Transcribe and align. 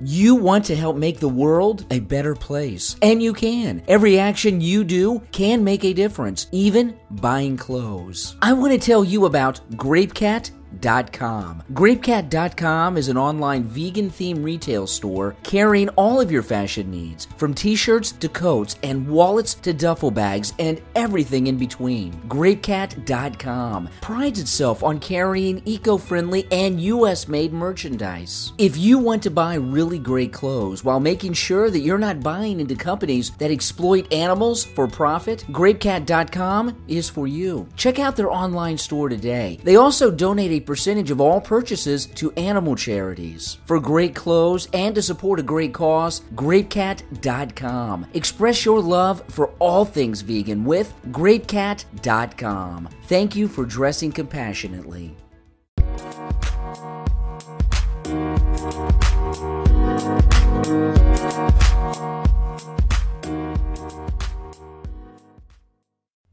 You 0.00 0.34
want 0.34 0.64
to 0.66 0.76
help 0.76 0.96
make 0.96 1.20
the 1.20 1.28
world 1.28 1.86
a 1.90 2.00
better 2.00 2.34
place, 2.34 2.96
and 3.00 3.22
you 3.22 3.32
can. 3.32 3.82
Every 3.86 4.18
action 4.18 4.60
you 4.60 4.82
do 4.82 5.20
can 5.30 5.62
make 5.62 5.84
a 5.84 5.92
difference, 5.92 6.48
even 6.50 6.96
buying 7.10 7.56
clothes. 7.56 8.36
I 8.42 8.54
want 8.54 8.72
to 8.72 8.78
tell 8.78 9.04
you 9.04 9.26
about 9.26 9.60
GrapeCat 9.72 10.50
GrapeCat.com. 10.84 11.62
GrapeCat.com 11.72 12.96
is 12.96 13.08
an 13.08 13.16
online 13.16 13.64
vegan 13.64 14.10
themed 14.10 14.44
retail 14.44 14.86
store 14.86 15.34
carrying 15.42 15.88
all 15.90 16.20
of 16.20 16.30
your 16.30 16.42
fashion 16.42 16.90
needs, 16.90 17.26
from 17.36 17.54
t 17.54 17.74
shirts 17.74 18.12
to 18.12 18.28
coats 18.28 18.76
and 18.82 19.08
wallets 19.08 19.54
to 19.54 19.72
duffel 19.72 20.10
bags 20.10 20.52
and 20.58 20.80
everything 20.94 21.46
in 21.46 21.56
between. 21.56 22.12
GrapeCat.com 22.28 23.88
prides 24.00 24.40
itself 24.40 24.82
on 24.82 25.00
carrying 25.00 25.62
eco 25.64 25.96
friendly 25.96 26.46
and 26.52 26.80
US 26.80 27.28
made 27.28 27.52
merchandise. 27.52 28.52
If 28.58 28.76
you 28.76 28.98
want 28.98 29.22
to 29.22 29.30
buy 29.30 29.54
really 29.54 29.98
great 29.98 30.32
clothes 30.32 30.84
while 30.84 31.00
making 31.00 31.32
sure 31.32 31.70
that 31.70 31.80
you're 31.80 31.98
not 31.98 32.20
buying 32.20 32.60
into 32.60 32.74
companies 32.74 33.30
that 33.38 33.50
exploit 33.50 34.12
animals 34.12 34.64
for 34.64 34.86
profit, 34.86 35.44
GrapeCat.com 35.50 36.84
is 36.88 37.08
for 37.08 37.26
you. 37.26 37.66
Check 37.76 37.98
out 37.98 38.16
their 38.16 38.30
online 38.30 38.76
store 38.76 39.08
today. 39.08 39.58
They 39.62 39.76
also 39.76 40.10
donate 40.10 40.52
a 40.52 40.73
percentage 40.74 41.12
of 41.12 41.20
all 41.20 41.40
purchases 41.40 42.06
to 42.06 42.32
animal 42.32 42.74
charities. 42.74 43.58
For 43.64 43.78
great 43.78 44.12
clothes 44.12 44.66
and 44.72 44.92
to 44.96 45.02
support 45.02 45.38
a 45.38 45.42
great 45.44 45.72
cause, 45.72 46.22
GrapeCat.com. 46.34 48.06
Express 48.12 48.64
your 48.64 48.80
love 48.80 49.22
for 49.28 49.50
all 49.60 49.84
things 49.84 50.22
vegan 50.22 50.64
with 50.64 50.92
GrapeCat.com. 51.12 52.88
Thank 53.04 53.36
you 53.36 53.46
for 53.46 53.64
dressing 53.64 54.10
compassionately. 54.10 55.14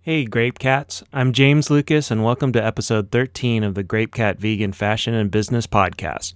Hey, 0.03 0.25
Grape 0.25 0.57
Cats. 0.57 1.03
I'm 1.13 1.31
James 1.31 1.69
Lucas, 1.69 2.09
and 2.09 2.23
welcome 2.23 2.52
to 2.53 2.66
episode 2.66 3.11
13 3.11 3.63
of 3.63 3.75
the 3.75 3.83
Grape 3.83 4.16
Cat 4.16 4.39
Vegan 4.39 4.73
Fashion 4.73 5.13
and 5.13 5.30
Business 5.30 5.67
Podcast. 5.67 6.33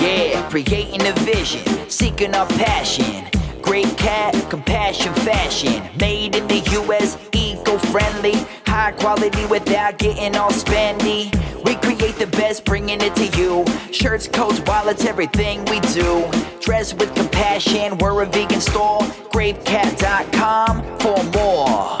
Yeah, 0.00 0.48
creating 0.50 1.06
a 1.06 1.12
vision, 1.20 1.88
seeking 1.88 2.34
our 2.34 2.48
passion. 2.48 3.24
Grape 3.62 3.96
Cat, 3.96 4.34
compassion 4.50 5.14
fashion. 5.14 5.88
Made 6.00 6.34
in 6.34 6.48
the 6.48 6.58
US, 6.82 7.16
friendly. 7.92 8.32
High 8.66 8.92
quality 8.92 9.44
without 9.46 9.98
getting 9.98 10.34
all 10.34 10.50
spendy. 10.50 11.30
We 11.64 11.74
create 11.76 12.16
the 12.16 12.26
best, 12.26 12.64
bringing 12.64 13.00
it 13.02 13.14
to 13.16 13.26
you. 13.38 13.64
Shirts, 13.92 14.26
coats, 14.26 14.60
wallets, 14.66 15.04
everything 15.04 15.64
we 15.66 15.78
do. 15.92 16.24
Dress 16.60 16.94
with 16.94 17.14
compassion, 17.14 17.98
we're 17.98 18.22
a 18.22 18.26
vegan 18.26 18.60
store. 18.60 19.00
GrapeCat.com 19.30 20.98
for 20.98 21.22
more. 21.38 21.98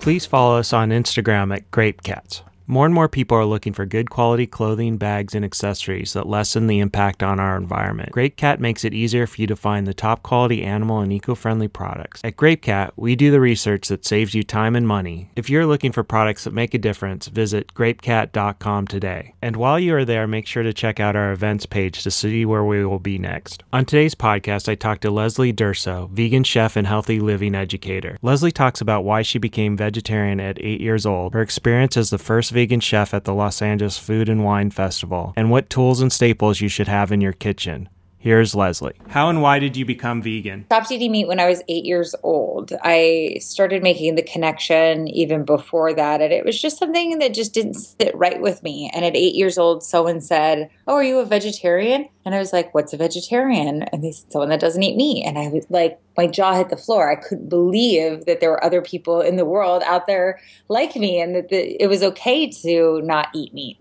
Please 0.00 0.24
follow 0.24 0.58
us 0.58 0.72
on 0.72 0.88
Instagram 0.88 1.54
at 1.54 1.70
GrapeCats. 1.70 2.47
More 2.70 2.84
and 2.84 2.94
more 2.94 3.08
people 3.08 3.38
are 3.38 3.46
looking 3.46 3.72
for 3.72 3.86
good 3.86 4.10
quality 4.10 4.46
clothing, 4.46 4.98
bags, 4.98 5.34
and 5.34 5.42
accessories 5.42 6.12
that 6.12 6.26
lessen 6.26 6.66
the 6.66 6.80
impact 6.80 7.22
on 7.22 7.40
our 7.40 7.56
environment. 7.56 8.12
GrapeCat 8.12 8.58
makes 8.58 8.84
it 8.84 8.92
easier 8.92 9.26
for 9.26 9.40
you 9.40 9.46
to 9.46 9.56
find 9.56 9.86
the 9.86 9.94
top 9.94 10.22
quality 10.22 10.62
animal 10.62 11.00
and 11.00 11.10
eco 11.10 11.34
friendly 11.34 11.66
products. 11.66 12.20
At 12.22 12.36
GrapeCat, 12.36 12.90
we 12.94 13.16
do 13.16 13.30
the 13.30 13.40
research 13.40 13.88
that 13.88 14.04
saves 14.04 14.34
you 14.34 14.42
time 14.42 14.76
and 14.76 14.86
money. 14.86 15.30
If 15.34 15.48
you're 15.48 15.64
looking 15.64 15.92
for 15.92 16.02
products 16.02 16.44
that 16.44 16.52
make 16.52 16.74
a 16.74 16.78
difference, 16.78 17.28
visit 17.28 17.72
grapecat.com 17.72 18.86
today. 18.86 19.32
And 19.40 19.56
while 19.56 19.80
you 19.80 19.94
are 19.94 20.04
there, 20.04 20.26
make 20.26 20.46
sure 20.46 20.62
to 20.62 20.74
check 20.74 21.00
out 21.00 21.16
our 21.16 21.32
events 21.32 21.64
page 21.64 22.02
to 22.02 22.10
see 22.10 22.44
where 22.44 22.64
we 22.64 22.84
will 22.84 22.98
be 22.98 23.18
next. 23.18 23.64
On 23.72 23.86
today's 23.86 24.14
podcast, 24.14 24.68
I 24.68 24.74
talked 24.74 25.00
to 25.02 25.10
Leslie 25.10 25.54
Durso, 25.54 26.10
vegan 26.10 26.44
chef 26.44 26.76
and 26.76 26.86
healthy 26.86 27.18
living 27.18 27.54
educator. 27.54 28.18
Leslie 28.20 28.52
talks 28.52 28.82
about 28.82 29.04
why 29.04 29.22
she 29.22 29.38
became 29.38 29.74
vegetarian 29.74 30.38
at 30.38 30.60
eight 30.60 30.82
years 30.82 31.06
old, 31.06 31.32
her 31.32 31.40
experience 31.40 31.96
as 31.96 32.10
the 32.10 32.18
first 32.18 32.52
vegan 32.58 32.80
chef 32.80 33.14
at 33.14 33.22
the 33.22 33.32
Los 33.32 33.62
Angeles 33.62 33.98
Food 33.98 34.28
and 34.28 34.42
Wine 34.42 34.72
Festival, 34.72 35.32
and 35.36 35.48
what 35.48 35.70
tools 35.70 36.00
and 36.00 36.12
staples 36.12 36.60
you 36.60 36.68
should 36.68 36.88
have 36.88 37.12
in 37.12 37.20
your 37.20 37.32
kitchen. 37.32 37.88
Here's 38.20 38.52
Leslie. 38.52 38.96
How 39.08 39.28
and 39.28 39.42
why 39.42 39.60
did 39.60 39.76
you 39.76 39.84
become 39.84 40.20
vegan? 40.22 40.64
Stopped 40.66 40.90
eating 40.90 41.12
meat 41.12 41.28
when 41.28 41.38
I 41.38 41.46
was 41.46 41.62
eight 41.68 41.84
years 41.84 42.16
old. 42.24 42.72
I 42.82 43.36
started 43.40 43.80
making 43.80 44.16
the 44.16 44.22
connection 44.22 45.06
even 45.06 45.44
before 45.44 45.94
that, 45.94 46.20
and 46.20 46.32
it 46.32 46.44
was 46.44 46.60
just 46.60 46.78
something 46.78 47.20
that 47.20 47.32
just 47.32 47.54
didn't 47.54 47.74
sit 47.74 48.12
right 48.16 48.40
with 48.40 48.64
me. 48.64 48.90
And 48.92 49.04
at 49.04 49.14
eight 49.14 49.36
years 49.36 49.56
old, 49.56 49.84
someone 49.84 50.20
said, 50.20 50.68
"Oh, 50.88 50.94
are 50.94 51.04
you 51.04 51.20
a 51.20 51.24
vegetarian?" 51.24 52.08
And 52.24 52.34
I 52.34 52.38
was 52.40 52.52
like, 52.52 52.74
"What's 52.74 52.92
a 52.92 52.96
vegetarian?" 52.96 53.84
And 53.84 54.02
they 54.02 54.10
said, 54.10 54.32
"Someone 54.32 54.48
that 54.48 54.60
doesn't 54.60 54.82
eat 54.82 54.96
meat." 54.96 55.24
And 55.24 55.38
I 55.38 55.48
was 55.48 55.66
like, 55.70 56.00
my 56.18 56.26
jaw 56.26 56.52
hit 56.52 56.68
the 56.68 56.76
floor. 56.76 57.10
I 57.10 57.14
couldn't 57.14 57.48
believe 57.48 58.24
that 58.26 58.40
there 58.40 58.50
were 58.50 58.64
other 58.64 58.82
people 58.82 59.20
in 59.20 59.36
the 59.36 59.44
world 59.44 59.84
out 59.86 60.08
there 60.08 60.40
like 60.68 60.96
me, 60.96 61.20
and 61.20 61.34
that 61.36 61.48
the, 61.48 61.80
it 61.80 61.86
was 61.86 62.02
okay 62.02 62.50
to 62.50 63.00
not 63.02 63.28
eat 63.32 63.54
meat. 63.54 63.78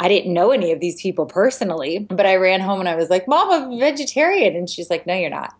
I 0.00 0.08
didn't 0.08 0.32
know 0.32 0.52
any 0.52 0.72
of 0.72 0.80
these 0.80 1.00
people 1.00 1.26
personally, 1.26 1.98
but 1.98 2.26
I 2.26 2.36
ran 2.36 2.60
home 2.60 2.80
and 2.80 2.88
I 2.88 2.94
was 2.94 3.10
like, 3.10 3.26
Mom, 3.26 3.50
I'm 3.50 3.72
a 3.72 3.78
vegetarian. 3.78 4.54
And 4.54 4.68
she's 4.68 4.90
like, 4.90 5.06
No, 5.06 5.14
you're 5.14 5.30
not. 5.30 5.54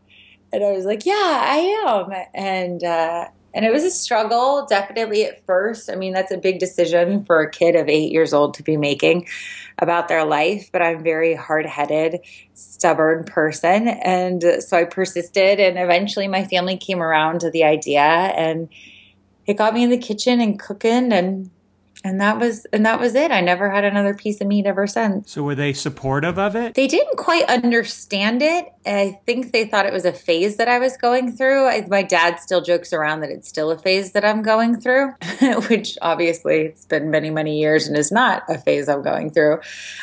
And 0.53 0.65
I 0.65 0.72
was 0.72 0.84
like, 0.84 1.04
Yeah, 1.04 1.15
I 1.15 1.56
am. 1.87 2.26
And, 2.34 2.82
uh, 2.84 3.28
and 3.54 3.65
it 3.65 3.72
was 3.72 3.82
a 3.82 3.91
struggle, 3.91 4.66
definitely 4.66 5.25
at 5.25 5.44
first. 5.47 5.91
I 5.91 5.97
mean, 5.97 6.12
that's 6.12 6.31
a 6.31 6.37
big 6.37 6.59
decision 6.59 7.25
for 7.25 7.41
a 7.41 7.50
kid 7.50 7.75
of 7.75 7.88
eight 7.88 8.12
years 8.12 8.32
old 8.32 8.54
to 8.54 8.62
be 8.62 8.76
making 8.76 9.26
about 9.78 10.09
their 10.09 10.25
life, 10.25 10.70
but 10.72 10.82
I'm 10.82 11.03
very 11.03 11.34
hard 11.34 11.65
headed, 11.65 12.20
stubborn 12.55 13.25
person. 13.25 13.88
And 13.88 14.44
so 14.60 14.76
I 14.76 14.84
persisted, 14.84 15.60
and 15.60 15.78
eventually 15.78 16.28
my 16.28 16.44
family 16.44 16.76
came 16.76 17.00
around 17.00 17.41
to 17.41 17.50
the 17.50 17.65
idea, 17.65 18.00
and 18.00 18.69
it 19.47 19.55
got 19.55 19.72
me 19.72 19.82
in 19.82 19.91
the 19.91 19.99
kitchen 19.99 20.41
and 20.41 20.59
cooking 20.59 21.12
and 21.12 21.50
and 22.04 22.20
that 22.20 22.38
was 22.38 22.64
and 22.72 22.86
that 22.86 23.00
was 23.00 23.14
it. 23.14 23.31
I 23.31 23.41
never 23.41 23.70
had 23.70 23.84
another 23.84 24.14
piece 24.14 24.41
of 24.41 24.47
meat 24.47 24.66
ever 24.66 24.86
since. 24.86 25.32
So 25.32 25.42
were 25.42 25.54
they 25.54 25.72
supportive 25.72 26.38
of 26.38 26.54
it? 26.54 26.75
They 26.75 26.86
didn't 26.86 27.16
quite 27.16 27.44
understand 27.44 28.42
it. 28.42 28.72
I 28.86 29.20
think 29.26 29.53
they 29.53 29.64
thought 29.64 29.84
it 29.84 29.92
was 29.92 30.04
a 30.04 30.12
phase 30.12 30.56
that 30.56 30.69
i 30.69 30.78
was 30.78 30.97
going 30.97 31.32
through. 31.32 31.66
I, 31.66 31.87
my 31.88 32.03
dad 32.03 32.38
still 32.41 32.60
jokes 32.60 32.92
around 32.92 33.20
that 33.20 33.31
it's 33.31 33.48
still 33.48 33.70
a 33.70 33.78
phase 33.78 34.12
that 34.12 34.25
i'm 34.25 34.42
going 34.42 34.81
through 34.81 35.12
which 35.69 35.98
obviously 36.00 36.62
it's 36.62 36.87
been 36.87 37.10
many 37.10 37.31
many 37.31 37.58
years 37.58 37.87
and 37.87 37.97
is 37.97 38.10
not 38.10 38.44
a 38.48 38.58
phase 38.58 38.88
i'm 38.88 39.03
going 39.03 39.31
through. 39.31 39.60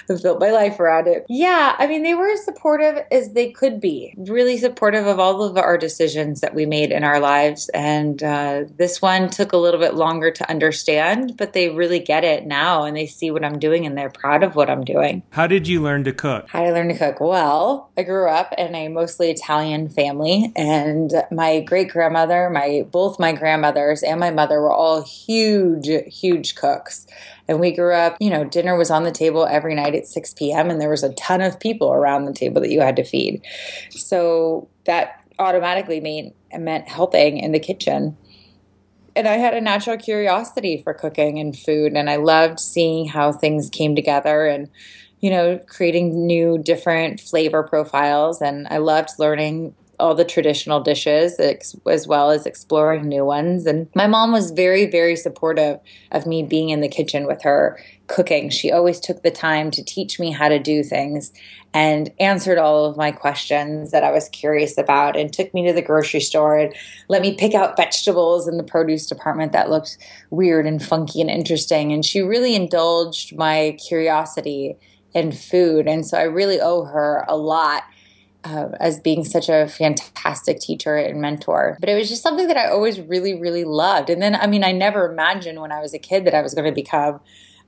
I've 0.10 0.22
built 0.22 0.40
my 0.40 0.52
life 0.52 0.80
around 0.80 1.08
it. 1.08 1.26
Yeah 1.30 1.76
i 1.80 1.88
mean 1.88 2.04
they 2.04 2.14
were 2.14 2.30
as 2.30 2.44
supportive 2.44 3.04
as 3.12 3.34
they 3.34 3.52
could 3.52 3.80
be. 3.80 4.14
Really 4.18 4.58
supportive 4.58 5.08
of 5.08 5.20
all 5.20 5.44
of 5.44 5.58
our 5.58 5.78
decisions 5.78 6.42
that 6.42 6.54
we 6.54 6.66
made 6.66 6.92
in 6.92 7.04
our 7.04 7.20
lives. 7.20 7.70
And 7.70 8.22
uh, 8.22 8.66
this 8.76 9.02
one 9.02 9.30
took 9.30 9.54
a 9.54 9.58
little 9.58 9.80
bit 9.80 9.96
longer 9.96 10.32
to 10.32 10.50
understand 10.50 11.38
but 11.38 11.54
they 11.54 11.70
really 11.70 11.85
really 11.86 12.00
get 12.00 12.24
it 12.24 12.46
now 12.46 12.84
and 12.84 12.98
they 12.98 13.06
see 13.06 13.30
what 13.30 13.46
I'm 13.46 13.60
doing 13.60 13.86
and 13.86 13.96
they're 13.96 14.10
proud 14.10 14.44
of 14.44 14.56
what 14.56 14.70
I'm 14.70 14.84
doing. 14.84 15.22
How 15.30 15.46
did 15.46 15.68
you 15.68 15.82
learn 15.82 16.04
to 16.06 16.14
cook? 16.14 16.48
How 16.50 16.62
did 16.62 16.70
I 16.70 16.72
learn 16.72 16.88
to 16.90 16.98
cook? 16.98 17.20
Well, 17.20 17.92
I 17.96 18.04
grew 18.04 18.28
up 18.28 18.54
in 18.58 18.74
a 18.74 18.88
mostly 18.88 19.30
Italian 19.30 19.90
family 19.90 20.52
and 20.56 21.12
my 21.32 21.62
great 21.62 21.90
grandmother, 21.90 22.50
my 22.50 22.86
both 22.90 23.20
my 23.20 23.34
grandmothers 23.34 24.02
and 24.02 24.20
my 24.20 24.32
mother 24.32 24.60
were 24.60 24.74
all 24.74 25.04
huge, 25.04 25.88
huge 26.08 26.56
cooks. 26.56 27.06
And 27.48 27.60
we 27.60 27.72
grew 27.72 27.94
up, 27.94 28.18
you 28.20 28.32
know, 28.32 28.44
dinner 28.44 28.76
was 28.76 28.90
on 28.90 29.04
the 29.04 29.12
table 29.12 29.46
every 29.46 29.76
night 29.76 29.94
at 29.94 30.08
6 30.08 30.34
p.m. 30.34 30.72
and 30.72 30.82
there 30.82 30.90
was 30.90 31.04
a 31.04 31.14
ton 31.14 31.42
of 31.42 31.60
people 31.60 31.94
around 31.94 32.26
the 32.26 32.34
table 32.34 32.62
that 32.62 32.72
you 32.72 32.82
had 32.82 32.96
to 32.96 33.04
feed. 33.04 33.44
So 33.92 34.68
that 34.86 35.22
automatically 35.38 36.00
made 36.00 36.34
meant 36.58 36.88
helping 36.88 37.38
in 37.38 37.52
the 37.52 37.60
kitchen 37.60 38.18
and 39.16 39.28
I 39.28 39.38
had 39.38 39.54
a 39.54 39.62
natural 39.62 39.98
curiosity 39.98 40.82
for 40.84 40.94
cooking 40.94 41.40
and 41.40 41.58
food, 41.58 41.94
and 41.94 42.10
I 42.10 42.18
loved 42.18 42.60
seeing 42.60 43.08
how 43.08 43.32
things 43.32 43.70
came 43.70 43.96
together 43.96 44.46
and, 44.46 44.70
you 45.20 45.30
know, 45.30 45.60
creating 45.68 46.26
new, 46.26 46.58
different 46.58 47.20
flavor 47.20 47.64
profiles. 47.64 48.42
And 48.42 48.68
I 48.70 48.78
loved 48.78 49.12
learning 49.18 49.76
all 50.00 50.16
the 50.16 50.26
traditional 50.26 50.82
dishes 50.82 51.40
as 51.40 52.08
well 52.08 52.32
as 52.32 52.46
exploring 52.46 53.08
new 53.08 53.26
ones. 53.26 53.66
And 53.66 53.88
my 53.96 54.08
mom 54.08 54.32
was 54.32 54.52
very, 54.52 54.86
very 54.86 55.16
supportive 55.16 55.80
of 56.12 56.26
me 56.26 56.44
being 56.44 56.70
in 56.70 56.82
the 56.82 56.88
kitchen 56.88 57.26
with 57.26 57.42
her 57.44 57.80
cooking. 58.08 58.50
She 58.50 58.72
always 58.72 59.00
took 59.00 59.24
the 59.24 59.32
time 59.32 59.72
to 59.72 59.84
teach 59.84 60.20
me 60.20 60.32
how 60.32 60.50
to 60.50 60.60
do 60.60 60.84
things 60.84 61.32
and 61.74 62.12
answered 62.20 62.58
all 62.58 62.86
of 62.86 62.96
my 62.96 63.12
questions 63.12 63.92
that 63.92 64.04
I 64.04 64.12
was 64.12 64.30
curious 64.30 64.78
about 64.78 65.18
and 65.18 65.34
took 65.34 65.54
me 65.54 65.68
to 65.68 65.74
the 65.74 65.82
grocery 65.82 66.22
store 66.22 66.58
and 66.58 66.74
let 67.10 67.22
me 67.22 67.36
pick 67.36 67.54
out 67.54 67.76
vegetables 67.76 68.48
in 68.48 68.58
the 68.58 68.64
produce 68.64 69.08
department 69.08 69.52
that 69.52 69.70
looked 69.70 69.98
weird 70.30 70.66
and 70.66 70.82
funky 70.82 71.20
and 71.20 71.30
interesting. 71.30 71.92
And 71.92 72.06
she 72.06 72.22
really 72.22 72.56
indulged 72.56 73.36
my 73.36 73.78
curiosity 73.86 74.78
in 75.14 75.32
food. 75.32 75.88
And 75.88 76.06
so 76.06 76.18
I 76.18 76.24
really 76.24 76.62
owe 76.62 76.86
her 76.86 77.26
a 77.28 77.36
lot 77.36 77.84
uh, 78.46 78.70
as 78.80 79.00
being 79.00 79.26
such 79.26 79.50
a 79.50 79.68
fantastic 79.68 80.60
teacher 80.60 80.96
and 80.96 81.20
mentor. 81.20 81.78
But 81.80 81.90
it 81.90 81.96
was 81.96 82.08
just 82.08 82.22
something 82.22 82.48
that 82.48 82.58
I 82.58 82.70
always 82.70 83.02
really, 83.02 83.40
really 83.40 83.64
loved. 83.64 84.10
And 84.10 84.22
then, 84.22 84.36
I 84.36 84.48
mean, 84.48 84.64
I 84.64 84.72
never 84.72 85.12
imagined 85.12 85.60
when 85.60 85.72
I 85.72 85.82
was 85.82 85.94
a 85.94 86.00
kid 86.00 86.26
that 86.26 86.36
I 86.36 86.42
was 86.42 86.54
going 86.54 86.66
to 86.66 86.72
become 86.72 87.20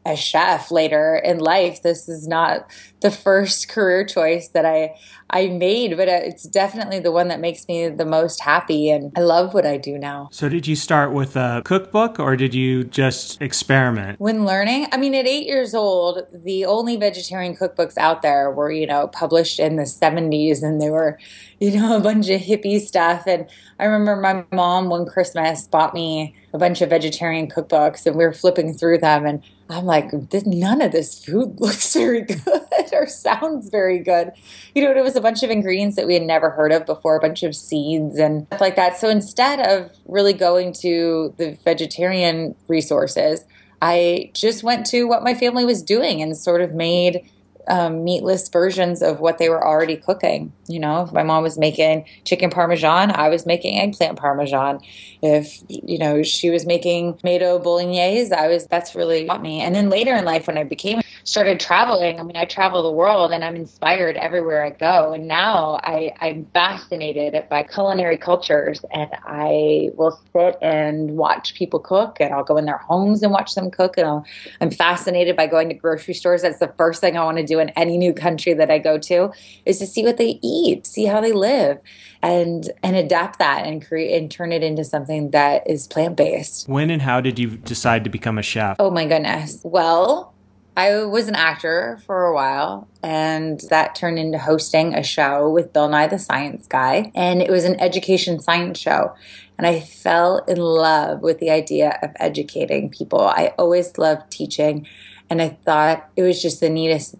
a 0.08 0.16
chef 0.16 0.72
later 0.72 1.22
in 1.24 1.40
life. 1.40 1.84
This 1.84 2.08
is 2.08 2.28
not 2.28 2.66
the 3.02 3.12
first 3.12 3.70
career 3.70 4.06
choice 4.06 4.48
that 4.50 4.66
I 4.66 4.96
I 5.30 5.48
made, 5.48 5.98
but 5.98 6.08
uh, 6.08 6.22
it's 6.24 6.44
definitely 6.44 7.00
the 7.00 7.12
one 7.12 7.28
that 7.28 7.42
makes 7.42 7.68
me 7.68 7.90
the 7.90 8.06
most 8.06 8.40
happy 8.40 8.90
and 8.90 9.12
I 9.18 9.20
love 9.20 9.54
what 9.54 9.66
I 9.66 9.76
do 9.76 9.98
now. 9.98 10.30
So 10.32 10.48
did 10.48 10.66
you 10.68 10.76
start 10.76 11.12
with 11.12 11.36
a 11.36 11.62
cookbook 11.66 12.18
or 12.18 12.38
did 12.38 12.54
you 12.54 12.86
just 12.86 13.42
experiment? 13.42 14.22
When 14.22 14.46
learning, 14.46 14.88
I 14.94 14.98
mean 14.98 15.14
at 15.14 15.28
8 15.28 15.46
years 15.46 15.76
old, 15.76 16.26
the 16.32 16.64
only 16.64 16.96
vegetarian 16.96 17.58
cookbooks 17.58 17.98
out 17.98 18.22
there 18.22 18.50
were, 18.50 18.72
you 18.72 18.88
know, 18.88 19.10
published 19.10 19.60
in 19.60 19.76
the 19.76 19.84
70s 19.84 20.64
and 20.64 20.82
they 20.82 20.90
were, 20.90 21.20
you 21.60 21.72
know, 21.72 21.98
a 21.98 22.02
bunch 22.02 22.30
of 22.30 22.42
hippie 22.42 22.80
stuff 22.80 23.24
and 23.28 23.48
I 23.80 23.86
remember 23.86 24.16
my 24.16 24.46
mom 24.56 24.90
one 24.90 25.06
Christmas 25.06 25.68
bought 25.68 25.94
me 25.94 26.36
a 26.54 26.58
bunch 26.58 26.82
of 26.82 26.90
vegetarian 26.90 27.50
cookbooks 27.50 28.06
and 28.06 28.16
we 28.16 28.26
were 28.26 28.34
flipping 28.34 28.74
through 28.74 29.00
them 29.00 29.26
and 29.26 29.44
I'm 29.70 29.86
like, 29.86 30.12
none 30.46 30.82
of 30.82 30.92
this 30.92 31.24
food 31.24 31.56
looks 31.60 31.94
very 31.94 32.22
good 32.22 32.94
or 32.94 33.06
sounds 33.08 33.70
very 33.70 34.00
good. 34.00 34.32
You 34.74 34.84
know, 34.84 34.92
it 34.92 35.04
was 35.04 35.16
a 35.16 35.22
bunch 35.22 35.44
of 35.44 35.50
ingredients 35.50 35.96
that 35.98 36.08
we 36.08 36.14
had 36.14 36.24
never 36.24 36.50
heard 36.50 36.72
of 36.72 36.86
before, 36.86 37.18
a 37.18 37.20
bunch 37.20 37.44
of 37.44 37.56
seeds 37.56 38.18
and 38.18 38.48
stuff 38.48 38.62
like 38.62 38.76
that. 38.78 38.98
So 38.98 39.10
instead 39.10 39.60
of 39.60 39.92
really 40.06 40.34
going 40.34 40.74
to 40.82 41.34
the 41.38 41.58
vegetarian 41.64 42.56
resources, 42.68 43.46
I 43.82 44.32
just 44.34 44.64
went 44.64 44.86
to 44.88 45.04
what 45.04 45.24
my 45.24 45.34
family 45.34 45.66
was 45.66 45.84
doing 45.84 46.22
and 46.22 46.36
sort 46.36 46.62
of 46.62 46.74
made 46.74 47.30
um, 47.68 48.04
meatless 48.04 48.50
versions 48.50 49.02
of 49.02 49.20
what 49.20 49.38
they 49.38 49.50
were 49.50 49.66
already 49.66 49.98
cooking. 49.98 50.54
You 50.68 50.80
know, 50.80 51.04
if 51.04 51.14
my 51.14 51.24
mom 51.24 51.44
was 51.44 51.58
making 51.58 52.06
chicken 52.26 52.50
parmesan, 52.50 53.12
I 53.12 53.30
was 53.30 53.46
making 53.46 53.80
eggplant 53.80 54.18
parmesan. 54.18 54.82
If, 55.22 55.64
you 55.68 55.98
know, 55.98 56.24
she 56.24 56.50
was 56.50 56.66
making 56.66 57.18
tomato 57.18 57.60
bolognese, 57.60 58.34
I 58.34 58.48
was, 58.48 58.68
that's 58.68 58.96
really 58.96 59.26
got 59.26 59.42
me. 59.42 59.62
And 59.62 59.74
then 59.74 59.90
later 59.90 60.16
in 60.16 60.26
life, 60.26 60.48
when 60.48 60.58
I 60.58 60.64
became, 60.64 61.02
started 61.24 61.60
traveling, 61.60 62.20
I 62.20 62.24
mean, 62.24 62.38
I 62.38 62.46
travel 62.46 62.84
the 62.84 62.92
world 62.92 63.32
and 63.32 63.44
I'm 63.44 63.56
inspired 63.56 64.16
everywhere 64.16 64.64
I 64.64 64.70
go. 64.70 65.14
And 65.14 65.28
now 65.28 65.80
I, 65.84 66.14
I'm 66.22 66.46
fascinated 66.54 67.36
by 67.50 67.64
culinary 67.64 68.18
cultures 68.18 68.84
and 68.94 69.10
I 69.26 69.90
will 69.96 70.18
sit 70.34 70.58
and 70.62 71.12
watch 71.12 71.56
people 71.56 71.80
cook 71.80 72.18
and 72.22 72.34
I'll 72.34 72.46
go 72.46 72.56
in 72.58 72.66
their 72.66 72.78
homes 72.78 73.24
and 73.24 73.32
watch 73.32 73.56
them 73.56 73.70
cook. 73.72 73.98
And 73.98 74.08
I'll, 74.08 74.26
I'm 74.62 74.72
fascinated 74.72 75.36
by 75.36 75.48
going 75.48 75.68
to 75.70 75.76
grocery 75.76 76.14
stores. 76.14 76.44
That's 76.44 76.60
the 76.60 76.74
first 76.78 77.02
thing 77.02 77.18
I 77.18 77.24
want 77.26 77.38
to 77.38 77.46
do 77.46 77.57
in 77.60 77.70
any 77.70 77.98
new 77.98 78.14
country 78.14 78.54
that 78.54 78.72
I 78.72 78.80
go 78.80 78.98
to 79.00 79.32
is 79.66 79.80
to 79.80 79.88
see 79.88 80.04
what 80.04 80.18
they 80.18 80.40
eat, 80.42 80.86
see 80.86 81.06
how 81.06 81.22
they 81.22 81.34
live, 81.34 81.80
and 82.22 82.70
and 82.84 82.96
adapt 82.96 83.40
that 83.40 83.66
and 83.66 83.86
create 83.86 84.20
and 84.20 84.30
turn 84.32 84.52
it 84.52 84.64
into 84.64 84.84
something 84.84 85.32
that 85.32 85.70
is 85.70 85.88
plant 85.88 86.16
based. 86.16 86.68
When 86.68 86.90
and 86.90 87.02
how 87.02 87.22
did 87.22 87.40
you 87.40 87.58
decide 87.58 88.04
to 88.04 88.10
become 88.10 88.38
a 88.38 88.44
chef? 88.44 88.78
Oh 88.80 88.92
my 88.92 89.06
goodness. 89.06 89.62
Well, 89.64 90.34
I 90.78 91.06
was 91.06 91.28
an 91.28 91.34
actor 91.34 92.00
for 92.06 92.26
a 92.26 92.36
while, 92.36 92.88
and 93.02 93.60
that 93.72 93.96
turned 93.96 94.20
into 94.20 94.38
hosting 94.38 94.94
a 94.94 95.02
show 95.02 95.50
with 95.50 95.74
Bill 95.74 95.90
Nye 95.90 96.06
the 96.06 96.20
Science 96.20 96.68
Guy. 96.68 97.12
And 97.16 97.42
it 97.42 97.50
was 97.50 97.64
an 97.64 97.82
education 97.82 98.40
science 98.40 98.78
show. 98.78 99.16
And 99.58 99.66
I 99.66 99.80
fell 99.80 100.46
in 100.48 100.58
love 100.58 101.22
with 101.22 101.40
the 101.40 101.50
idea 101.50 101.98
of 102.04 102.12
educating 102.20 102.92
people. 102.92 103.22
I 103.22 103.56
always 103.58 103.98
loved 103.98 104.30
teaching, 104.30 104.86
and 105.32 105.42
I 105.42 105.50
thought 105.50 106.12
it 106.16 106.22
was 106.22 106.40
just 106.44 106.60
the 106.60 106.70
neatest 106.70 107.16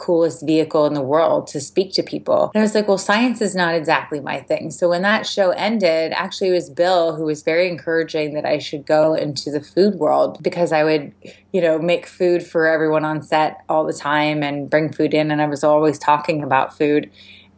coolest 0.00 0.44
vehicle 0.46 0.86
in 0.86 0.94
the 0.94 1.02
world 1.02 1.46
to 1.48 1.60
speak 1.60 1.92
to 1.92 2.02
people. 2.02 2.50
And 2.54 2.60
I 2.60 2.64
was 2.64 2.74
like, 2.74 2.88
well, 2.88 2.98
science 2.98 3.40
is 3.40 3.54
not 3.54 3.74
exactly 3.74 4.18
my 4.18 4.40
thing. 4.40 4.70
So 4.70 4.88
when 4.88 5.02
that 5.02 5.26
show 5.26 5.50
ended, 5.50 6.12
actually, 6.12 6.48
it 6.48 6.54
was 6.54 6.70
Bill 6.70 7.14
who 7.14 7.24
was 7.24 7.42
very 7.42 7.68
encouraging 7.68 8.34
that 8.34 8.46
I 8.46 8.58
should 8.58 8.86
go 8.86 9.14
into 9.14 9.50
the 9.50 9.60
food 9.60 9.96
world 9.96 10.42
because 10.42 10.72
I 10.72 10.84
would, 10.84 11.12
you 11.52 11.60
know, 11.60 11.78
make 11.78 12.06
food 12.06 12.42
for 12.42 12.66
everyone 12.66 13.04
on 13.04 13.22
set 13.22 13.62
all 13.68 13.84
the 13.84 13.92
time 13.92 14.42
and 14.42 14.70
bring 14.70 14.90
food 14.90 15.12
in. 15.12 15.30
And 15.30 15.42
I 15.42 15.46
was 15.46 15.62
always 15.62 15.98
talking 15.98 16.42
about 16.42 16.76
food. 16.76 17.10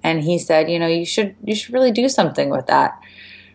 And 0.02 0.20
he 0.22 0.38
said, 0.38 0.68
you 0.68 0.80
know, 0.80 0.88
you 0.88 1.06
should 1.06 1.36
you 1.44 1.54
should 1.54 1.72
really 1.72 1.92
do 1.92 2.08
something 2.08 2.50
with 2.50 2.66
that. 2.66 3.00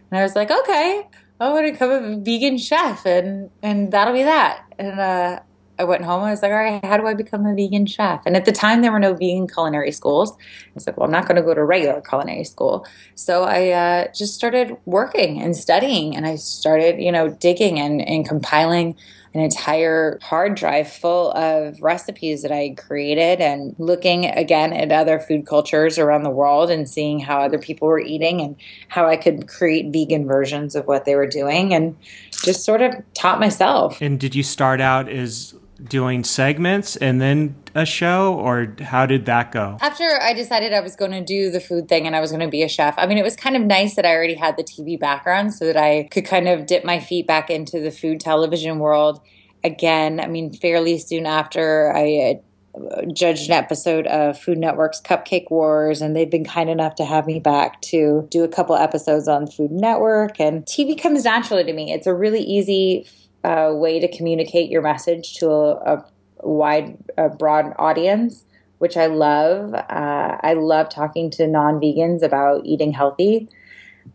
And 0.10 0.20
I 0.20 0.24
was 0.24 0.36
like, 0.36 0.50
okay, 0.50 1.06
I 1.40 1.50
want 1.50 1.68
to 1.68 1.72
become 1.72 1.92
a 1.92 2.18
vegan 2.18 2.58
chef, 2.58 3.06
and 3.06 3.50
and 3.62 3.92
that'll 3.92 4.14
be 4.14 4.24
that. 4.24 4.64
And 4.80 5.00
uh, 5.00 5.40
I 5.80 5.84
went 5.84 6.04
home. 6.04 6.22
And 6.22 6.28
I 6.28 6.32
was 6.32 6.42
like, 6.42 6.52
all 6.52 6.58
right, 6.58 6.84
how 6.84 6.98
do 6.98 7.08
I 7.08 7.14
become 7.14 7.46
a 7.46 7.54
vegan 7.54 7.86
chef? 7.86 8.22
And 8.26 8.36
at 8.36 8.46
the 8.46 8.52
time, 8.52 8.82
there 8.82 8.92
were 8.92 9.00
no 9.00 9.14
vegan 9.14 9.48
culinary 9.48 9.92
schools. 9.92 10.32
I 10.32 10.72
was 10.76 10.88
like, 10.88 10.98
well, 10.98 11.06
I'm 11.06 11.12
not 11.12 11.28
going 11.28 11.36
to 11.36 11.42
go 11.42 11.54
to 11.54 11.64
regular 11.64 12.02
culinary 12.02 12.44
school. 12.44 12.86
So 13.16 13.44
I 13.44 13.70
uh, 13.70 14.12
just 14.14 14.36
started 14.36 14.78
working 14.86 15.42
and 15.42 15.56
studying, 15.56 16.16
and 16.16 16.26
I 16.26 16.36
started, 16.36 17.02
you 17.02 17.12
know, 17.12 17.30
digging 17.30 17.80
and, 17.80 18.02
and 18.08 18.28
compiling 18.28 18.96
an 19.34 19.42
entire 19.42 20.18
hard 20.24 20.56
drive 20.56 20.92
full 20.92 21.32
of 21.34 21.80
recipes 21.82 22.42
that 22.42 22.52
I 22.52 22.74
created 22.76 23.40
and 23.40 23.76
looking 23.78 24.26
again 24.26 24.74
at 24.74 24.92
other 24.92 25.20
food 25.20 25.46
cultures 25.46 26.00
around 26.00 26.24
the 26.24 26.32
world 26.32 26.72
and 26.72 26.90
seeing 26.90 27.20
how 27.20 27.42
other 27.42 27.60
people 27.60 27.88
were 27.88 28.00
eating 28.00 28.42
and 28.42 28.56
how 28.88 29.06
I 29.06 29.16
could 29.16 29.48
create 29.48 29.92
vegan 29.92 30.26
versions 30.26 30.76
of 30.76 30.88
what 30.88 31.06
they 31.06 31.14
were 31.14 31.28
doing 31.28 31.74
and 31.74 31.96
just 32.32 32.64
sort 32.64 32.82
of 32.82 32.96
taught 33.14 33.40
myself. 33.40 34.02
And 34.02 34.20
did 34.20 34.34
you 34.34 34.44
start 34.44 34.82
out 34.82 35.08
as 35.10 35.54
doing 35.84 36.24
segments 36.24 36.96
and 36.96 37.22
then 37.22 37.56
a 37.76 37.86
show 37.86 38.34
or 38.34 38.76
how 38.82 39.06
did 39.06 39.26
that 39.26 39.52
go 39.52 39.78
after 39.82 40.20
i 40.22 40.34
decided 40.34 40.74
i 40.74 40.80
was 40.80 40.96
going 40.96 41.12
to 41.12 41.24
do 41.24 41.52
the 41.52 41.60
food 41.60 41.88
thing 41.88 42.08
and 42.08 42.16
i 42.16 42.20
was 42.20 42.32
going 42.32 42.42
to 42.42 42.48
be 42.48 42.64
a 42.64 42.70
chef 42.70 42.96
i 42.98 43.06
mean 43.06 43.18
it 43.18 43.24
was 43.24 43.36
kind 43.36 43.56
of 43.56 43.62
nice 43.62 43.96
that 43.96 44.06
i 44.06 44.14
already 44.14 44.34
had 44.34 44.58
the 44.58 44.64
tv 44.64 45.00
background 45.00 45.54
so 45.54 45.66
that 45.66 45.78
i 45.78 46.08
could 46.10 46.26
kind 46.26 46.48
of 46.48 46.66
dip 46.66 46.84
my 46.84 47.00
feet 47.00 47.28
back 47.28 47.50
into 47.50 47.80
the 47.80 47.92
food 47.92 48.20
television 48.20 48.80
world 48.80 49.22
again 49.64 50.20
i 50.20 50.28
mean 50.28 50.52
fairly 50.52 50.98
soon 50.98 51.26
after 51.26 51.94
i 51.96 52.40
judged 53.14 53.50
an 53.50 53.54
episode 53.54 54.08
of 54.08 54.40
Food 54.40 54.58
Network's 54.58 55.02
Cupcake 55.02 55.50
Wars, 55.50 56.02
and 56.02 56.16
they've 56.16 56.30
been 56.30 56.46
kind 56.46 56.70
enough 56.70 56.96
to 56.96 57.06
have 57.06 57.26
me 57.26 57.40
back 57.40 57.82
to 57.82 58.28
do 58.30 58.44
a 58.44 58.48
couple 58.48 58.76
episodes 58.76 59.28
on 59.28 59.48
Food 59.48 59.72
Network. 59.72 60.40
And 60.40 60.66
TV 60.66 61.00
comes 61.00 61.24
naturally 61.24 61.64
to 61.64 61.74
me. 61.74 61.92
It's 61.92 62.08
a 62.08 62.14
really 62.14 62.42
easy 62.42 63.08
a 63.44 63.74
way 63.74 64.00
to 64.00 64.08
communicate 64.08 64.70
your 64.70 64.82
message 64.82 65.36
to 65.36 65.50
a, 65.50 66.04
a 66.42 66.48
wide, 66.48 66.98
a 67.18 67.30
broad 67.30 67.74
audience, 67.78 68.46
which 68.80 68.98
I 68.98 69.08
love. 69.08 69.74
Uh, 69.74 70.38
I 70.42 70.54
love 70.54 70.90
talking 70.90 71.30
to 71.32 71.48
non 71.48 71.80
vegans 71.80 72.22
about 72.22 72.66
eating 72.66 72.92
healthy 72.92 73.50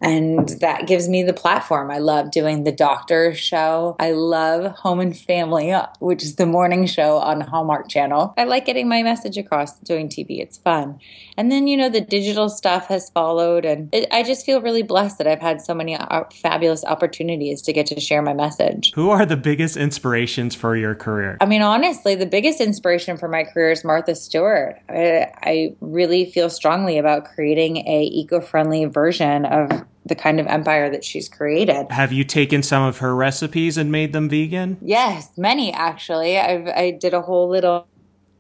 and 0.00 0.48
that 0.60 0.86
gives 0.86 1.08
me 1.08 1.22
the 1.22 1.32
platform. 1.32 1.90
I 1.90 1.98
love 1.98 2.30
doing 2.30 2.64
the 2.64 2.72
doctor 2.72 3.34
show. 3.34 3.96
I 3.98 4.12
love 4.12 4.76
Home 4.78 5.00
and 5.00 5.16
Family, 5.16 5.74
which 6.00 6.22
is 6.22 6.36
the 6.36 6.46
morning 6.46 6.86
show 6.86 7.18
on 7.18 7.40
Hallmark 7.40 7.88
Channel. 7.88 8.34
I 8.36 8.44
like 8.44 8.64
getting 8.64 8.88
my 8.88 9.02
message 9.02 9.36
across 9.38 9.78
doing 9.80 10.08
TV. 10.08 10.40
It's 10.40 10.58
fun. 10.58 10.98
And 11.36 11.50
then, 11.50 11.66
you 11.66 11.76
know, 11.76 11.88
the 11.88 12.00
digital 12.00 12.48
stuff 12.48 12.86
has 12.88 13.10
followed, 13.10 13.64
and 13.64 13.88
it, 13.94 14.08
I 14.12 14.22
just 14.22 14.44
feel 14.44 14.60
really 14.60 14.82
blessed 14.82 15.18
that 15.18 15.26
I've 15.26 15.40
had 15.40 15.60
so 15.60 15.74
many 15.74 15.96
uh, 15.96 16.24
fabulous 16.32 16.84
opportunities 16.84 17.62
to 17.62 17.72
get 17.72 17.86
to 17.86 18.00
share 18.00 18.22
my 18.22 18.34
message. 18.34 18.92
Who 18.94 19.10
are 19.10 19.26
the 19.26 19.36
biggest 19.36 19.76
inspirations 19.76 20.54
for 20.54 20.76
your 20.76 20.94
career? 20.94 21.38
I 21.40 21.46
mean, 21.46 21.62
honestly, 21.62 22.14
the 22.14 22.26
biggest 22.26 22.60
inspiration 22.60 23.16
for 23.16 23.28
my 23.28 23.44
career 23.44 23.70
is 23.70 23.84
Martha 23.84 24.14
Stewart. 24.14 24.78
I, 24.88 25.28
I 25.42 25.76
really 25.80 26.30
feel 26.30 26.50
strongly 26.50 26.98
about 26.98 27.24
creating 27.24 27.78
a 27.78 28.02
eco-friendly 28.12 28.86
version 28.86 29.44
of 29.46 29.81
the 30.04 30.14
kind 30.14 30.40
of 30.40 30.46
empire 30.46 30.90
that 30.90 31.04
she's 31.04 31.28
created. 31.28 31.86
Have 31.90 32.12
you 32.12 32.24
taken 32.24 32.62
some 32.62 32.82
of 32.82 32.98
her 32.98 33.14
recipes 33.14 33.76
and 33.76 33.92
made 33.92 34.12
them 34.12 34.28
vegan? 34.28 34.78
Yes, 34.80 35.30
many 35.36 35.72
actually. 35.72 36.38
I've, 36.38 36.66
I 36.68 36.90
did 36.90 37.14
a 37.14 37.22
whole 37.22 37.48
little 37.48 37.86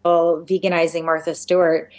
veganizing 0.04 1.04
Martha 1.04 1.34
Stewart 1.34 1.92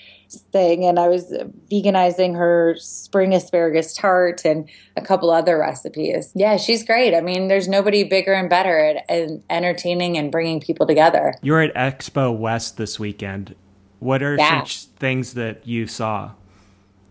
thing 0.52 0.84
and 0.84 1.00
I 1.00 1.08
was 1.08 1.32
veganizing 1.72 2.36
her 2.36 2.76
spring 2.80 3.34
asparagus 3.34 3.94
tart 3.94 4.44
and 4.46 4.68
a 4.98 5.02
couple 5.02 5.30
other 5.30 5.60
recipes. 5.60 6.32
Yeah, 6.34 6.58
she's 6.58 6.84
great. 6.84 7.14
I 7.14 7.22
mean, 7.22 7.48
there's 7.48 7.68
nobody 7.68 8.04
bigger 8.04 8.34
and 8.34 8.50
better 8.50 8.80
at, 8.80 9.10
at 9.10 9.30
entertaining 9.50 10.18
and 10.18 10.32
bringing 10.32 10.60
people 10.60 10.88
together. 10.88 11.36
You're 11.42 11.62
at 11.62 11.74
Expo 11.76 12.36
West 12.36 12.78
this 12.78 13.00
weekend. 13.00 13.56
What 14.00 14.24
are 14.24 14.36
yeah. 14.36 14.64
some 14.64 14.90
things 14.98 15.36
that 15.36 15.66
you 15.68 15.88
saw? 15.88 16.32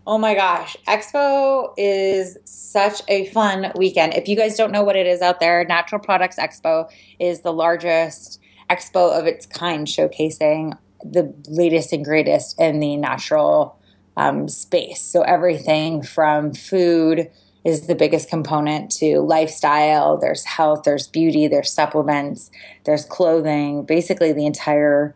Oh 0.04 0.18
my 0.18 0.34
gosh, 0.34 0.76
Expo 0.88 1.72
is 1.76 2.36
such 2.44 3.02
a 3.06 3.26
fun 3.26 3.70
weekend. 3.76 4.14
If 4.14 4.26
you 4.26 4.34
guys 4.34 4.56
don't 4.56 4.72
know 4.72 4.82
what 4.82 4.96
it 4.96 5.06
is 5.06 5.22
out 5.22 5.38
there, 5.38 5.64
Natural 5.64 6.00
Products 6.00 6.36
Expo 6.36 6.90
is 7.20 7.42
the 7.42 7.52
largest 7.52 8.40
expo 8.68 9.16
of 9.16 9.26
its 9.26 9.46
kind, 9.46 9.86
showcasing 9.86 10.76
the 11.04 11.32
latest 11.46 11.92
and 11.92 12.04
greatest 12.04 12.58
in 12.60 12.80
the 12.80 12.96
natural 12.96 13.78
um, 14.16 14.48
space. 14.48 15.00
So, 15.00 15.22
everything 15.22 16.02
from 16.02 16.52
food 16.52 17.30
is 17.64 17.86
the 17.86 17.94
biggest 17.94 18.28
component 18.28 18.90
to 18.90 19.20
lifestyle, 19.20 20.16
there's 20.16 20.44
health, 20.44 20.82
there's 20.84 21.06
beauty, 21.06 21.46
there's 21.46 21.72
supplements, 21.72 22.50
there's 22.84 23.04
clothing, 23.04 23.84
basically 23.84 24.32
the 24.32 24.46
entire 24.46 25.14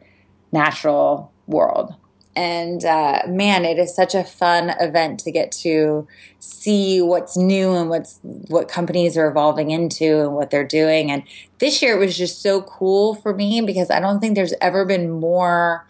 natural 0.53 1.33
world 1.49 1.97
And 2.37 2.85
uh, 2.85 3.23
man, 3.27 3.65
it 3.65 3.79
is 3.79 3.97
such 3.97 4.15
a 4.15 4.23
fun 4.23 4.75
event 4.79 5.21
to 5.21 5.33
get 5.33 5.51
to 5.63 6.07
see 6.39 7.01
what's 7.01 7.35
new 7.35 7.73
and 7.73 7.89
what's 7.89 8.21
what 8.23 8.69
companies 8.69 9.17
are 9.17 9.27
evolving 9.27 9.71
into 9.71 10.21
and 10.21 10.35
what 10.35 10.51
they're 10.51 10.67
doing. 10.67 11.11
And 11.11 11.23
this 11.59 11.81
year 11.81 11.97
it 11.97 11.99
was 11.99 12.17
just 12.17 12.43
so 12.43 12.61
cool 12.61 13.15
for 13.15 13.35
me 13.35 13.63
because 13.63 13.91
I 13.91 14.01
don't 14.01 14.21
think 14.21 14.35
there's 14.35 14.53
ever 14.61 14.85
been 14.85 15.11
more 15.11 15.87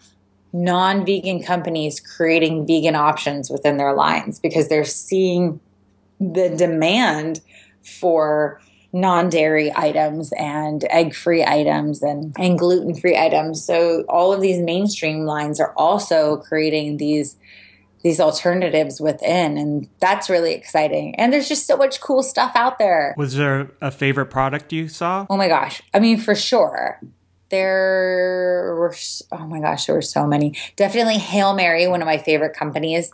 non-vegan 0.53 1.43
companies 1.43 1.99
creating 1.99 2.65
vegan 2.65 2.95
options 2.95 3.49
within 3.49 3.75
their 3.75 3.93
lines 3.93 4.39
because 4.39 4.69
they're 4.69 4.85
seeing 4.85 5.59
the 6.19 6.49
demand 6.49 7.41
for 7.83 8.61
non-dairy 8.93 9.71
items 9.75 10.31
and 10.37 10.85
egg-free 10.89 11.43
items 11.45 12.01
and, 12.01 12.33
and 12.37 12.57
gluten-free 12.57 13.17
items. 13.17 13.63
So 13.63 14.03
all 14.07 14.33
of 14.33 14.41
these 14.41 14.59
mainstream 14.59 15.25
lines 15.25 15.59
are 15.59 15.73
also 15.75 16.37
creating 16.37 16.97
these 16.97 17.35
these 18.03 18.19
alternatives 18.19 19.01
within 19.01 19.57
and 19.57 19.89
that's 19.99 20.29
really 20.29 20.53
exciting. 20.53 21.15
And 21.15 21.33
there's 21.33 21.49
just 21.49 21.65
so 21.65 21.75
much 21.75 21.99
cool 21.99 22.21
stuff 22.21 22.51
out 22.55 22.77
there. 22.77 23.15
Was 23.17 23.35
there 23.35 23.71
a 23.81 23.91
favorite 23.91 24.27
product 24.27 24.71
you 24.71 24.87
saw? 24.87 25.25
Oh 25.29 25.35
my 25.35 25.47
gosh. 25.47 25.81
I 25.93 25.99
mean 25.99 26.17
for 26.17 26.35
sure. 26.35 27.01
There 27.49 28.75
were 28.77 28.95
oh 29.31 29.47
my 29.47 29.59
gosh, 29.59 29.87
there 29.87 29.95
were 29.95 30.01
so 30.01 30.27
many. 30.27 30.53
Definitely 30.75 31.17
Hail 31.17 31.53
Mary, 31.53 31.87
one 31.87 32.01
of 32.01 32.05
my 32.05 32.19
favorite 32.19 32.55
companies. 32.55 33.11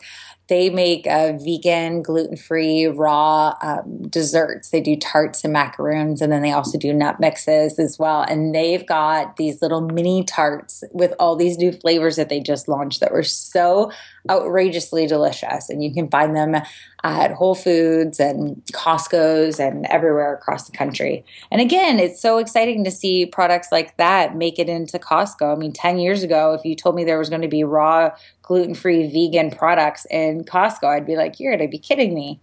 They 0.54 0.70
make 0.70 1.06
vegan, 1.06 2.04
gluten 2.04 2.38
free, 2.38 2.86
raw 2.86 3.56
um, 3.64 4.04
desserts. 4.04 4.70
They 4.70 4.82
do 4.82 4.96
tarts 4.96 5.44
and 5.44 5.52
macaroons, 5.52 6.22
and 6.22 6.32
then 6.32 6.44
they 6.44 6.52
also 6.52 6.78
do 6.78 6.94
nut 6.94 7.20
mixes 7.20 7.80
as 7.80 7.98
well. 7.98 8.22
And 8.22 8.54
they've 8.54 8.86
got 8.86 9.38
these 9.38 9.64
little 9.64 9.82
mini 9.82 10.24
tarts 10.24 10.84
with 10.92 11.16
all 11.18 11.36
these 11.36 11.58
new 11.58 11.72
flavors 11.72 12.18
that 12.18 12.30
they 12.30 12.40
just 12.40 12.68
launched 12.68 13.00
that 13.00 13.12
were 13.12 13.24
so 13.24 13.92
outrageously 14.30 15.08
delicious. 15.08 15.70
And 15.70 15.84
you 15.84 15.94
can 15.94 16.10
find 16.10 16.36
them 16.36 16.56
at 17.04 17.32
Whole 17.32 17.56
Foods 17.56 18.20
and 18.20 18.64
Costco's 18.72 19.60
and 19.60 19.86
everywhere 19.88 20.34
across 20.34 20.70
the 20.70 20.78
country. 20.78 21.26
And 21.52 21.60
again, 21.60 22.00
it's 22.00 22.22
so 22.22 22.38
exciting 22.38 22.84
to 22.86 22.92
see 22.92 23.26
products 23.26 23.70
like 23.72 23.98
that 23.98 24.36
make 24.36 24.60
it 24.60 24.70
into 24.70 24.98
Costco. 24.98 25.56
I 25.56 25.60
mean, 25.60 25.74
10 25.74 26.00
years 26.00 26.24
ago, 26.24 26.54
if 26.54 26.64
you 26.64 26.76
told 26.76 26.96
me 26.96 27.04
there 27.04 27.20
was 27.20 27.30
going 27.30 27.42
to 27.42 27.48
be 27.48 27.64
raw, 27.64 28.12
gluten 28.42 28.76
free, 28.76 29.08
vegan 29.08 29.52
products 29.52 30.06
in 30.10 30.44
Costco, 30.46 30.86
I'd 30.86 31.06
be 31.06 31.18
like, 31.18 31.40
you're 31.40 31.56
going 31.56 31.68
to 31.68 31.72
be 31.72 31.80
kidding 31.80 32.14
me. 32.14 32.40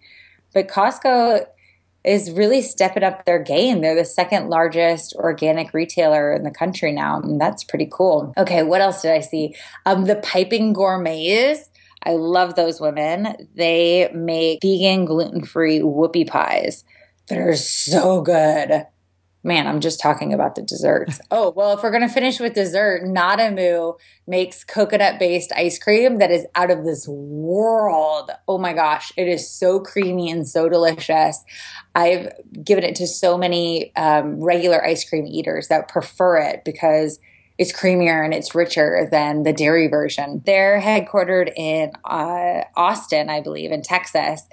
But 0.53 0.67
Costco 0.67 1.45
is 2.03 2.31
really 2.31 2.61
stepping 2.61 3.03
up 3.03 3.25
their 3.25 3.41
game. 3.41 3.81
They're 3.81 3.95
the 3.95 4.05
second 4.05 4.49
largest 4.49 5.13
organic 5.15 5.73
retailer 5.73 6.33
in 6.33 6.43
the 6.43 6.51
country 6.51 6.91
now, 6.91 7.21
and 7.21 7.39
that's 7.39 7.63
pretty 7.63 7.87
cool. 7.91 8.33
Okay, 8.37 8.63
what 8.63 8.81
else 8.81 9.03
did 9.03 9.11
I 9.11 9.19
see? 9.19 9.55
Um, 9.85 10.05
the 10.05 10.15
Piping 10.15 10.73
Gourmets 10.73 11.69
I 12.03 12.13
love 12.13 12.55
those 12.55 12.81
women. 12.81 13.47
They 13.55 14.09
make 14.13 14.59
vegan, 14.61 15.05
gluten 15.05 15.43
free 15.43 15.79
whoopie 15.79 16.27
pies 16.27 16.83
that 17.27 17.37
are 17.37 17.55
so 17.55 18.21
good. 18.21 18.85
Man, 19.43 19.65
I'm 19.65 19.79
just 19.79 19.99
talking 19.99 20.33
about 20.33 20.53
the 20.53 20.61
desserts. 20.61 21.19
oh, 21.31 21.51
well, 21.55 21.75
if 21.75 21.81
we're 21.81 21.89
going 21.89 22.07
to 22.07 22.13
finish 22.13 22.39
with 22.39 22.53
dessert, 22.53 23.03
NadaMoo 23.03 23.97
makes 24.27 24.63
coconut 24.63 25.17
based 25.17 25.51
ice 25.55 25.79
cream 25.79 26.19
that 26.19 26.29
is 26.29 26.45
out 26.53 26.69
of 26.69 26.85
this 26.85 27.07
world. 27.07 28.29
Oh 28.47 28.59
my 28.59 28.73
gosh, 28.73 29.11
it 29.17 29.27
is 29.27 29.49
so 29.49 29.79
creamy 29.79 30.29
and 30.29 30.47
so 30.47 30.69
delicious. 30.69 31.43
I've 31.95 32.31
given 32.63 32.83
it 32.83 32.95
to 32.95 33.07
so 33.07 33.35
many 33.35 33.95
um, 33.95 34.39
regular 34.39 34.83
ice 34.85 35.07
cream 35.07 35.25
eaters 35.25 35.69
that 35.69 35.87
prefer 35.87 36.37
it 36.37 36.63
because 36.63 37.19
it's 37.61 37.71
creamier 37.71 38.25
and 38.25 38.33
it's 38.33 38.55
richer 38.55 39.07
than 39.11 39.43
the 39.43 39.53
dairy 39.53 39.87
version. 39.87 40.41
They're 40.47 40.81
headquartered 40.81 41.53
in 41.55 41.91
uh, 42.03 42.63
Austin, 42.75 43.29
I 43.29 43.41
believe, 43.41 43.71
in 43.71 43.83
Texas. 43.83 44.47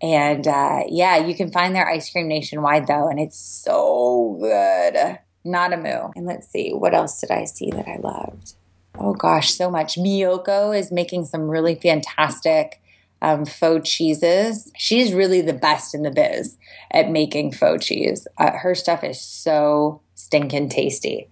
And 0.00 0.48
uh, 0.48 0.84
yeah, 0.88 1.18
you 1.18 1.34
can 1.34 1.52
find 1.52 1.76
their 1.76 1.86
ice 1.86 2.10
cream 2.10 2.26
nationwide 2.26 2.86
though, 2.86 3.06
and 3.06 3.20
it's 3.20 3.38
so 3.38 4.38
good. 4.40 5.18
Not 5.44 5.74
a 5.74 5.76
moo. 5.76 6.10
And 6.16 6.24
let's 6.24 6.48
see, 6.48 6.70
what 6.70 6.94
else 6.94 7.20
did 7.20 7.30
I 7.30 7.44
see 7.44 7.70
that 7.70 7.86
I 7.86 7.98
loved? 7.98 8.54
Oh 8.98 9.12
gosh, 9.12 9.52
so 9.52 9.70
much. 9.70 9.96
Miyoko 9.96 10.74
is 10.74 10.90
making 10.90 11.26
some 11.26 11.50
really 11.50 11.74
fantastic 11.74 12.80
um, 13.20 13.44
faux 13.44 13.90
cheeses. 13.90 14.72
She's 14.78 15.12
really 15.12 15.42
the 15.42 15.52
best 15.52 15.94
in 15.94 16.00
the 16.00 16.10
biz 16.10 16.56
at 16.90 17.10
making 17.10 17.52
faux 17.52 17.84
cheese. 17.84 18.26
Uh, 18.38 18.52
her 18.52 18.74
stuff 18.74 19.04
is 19.04 19.20
so 19.20 20.00
stinking 20.14 20.70
tasty 20.70 21.28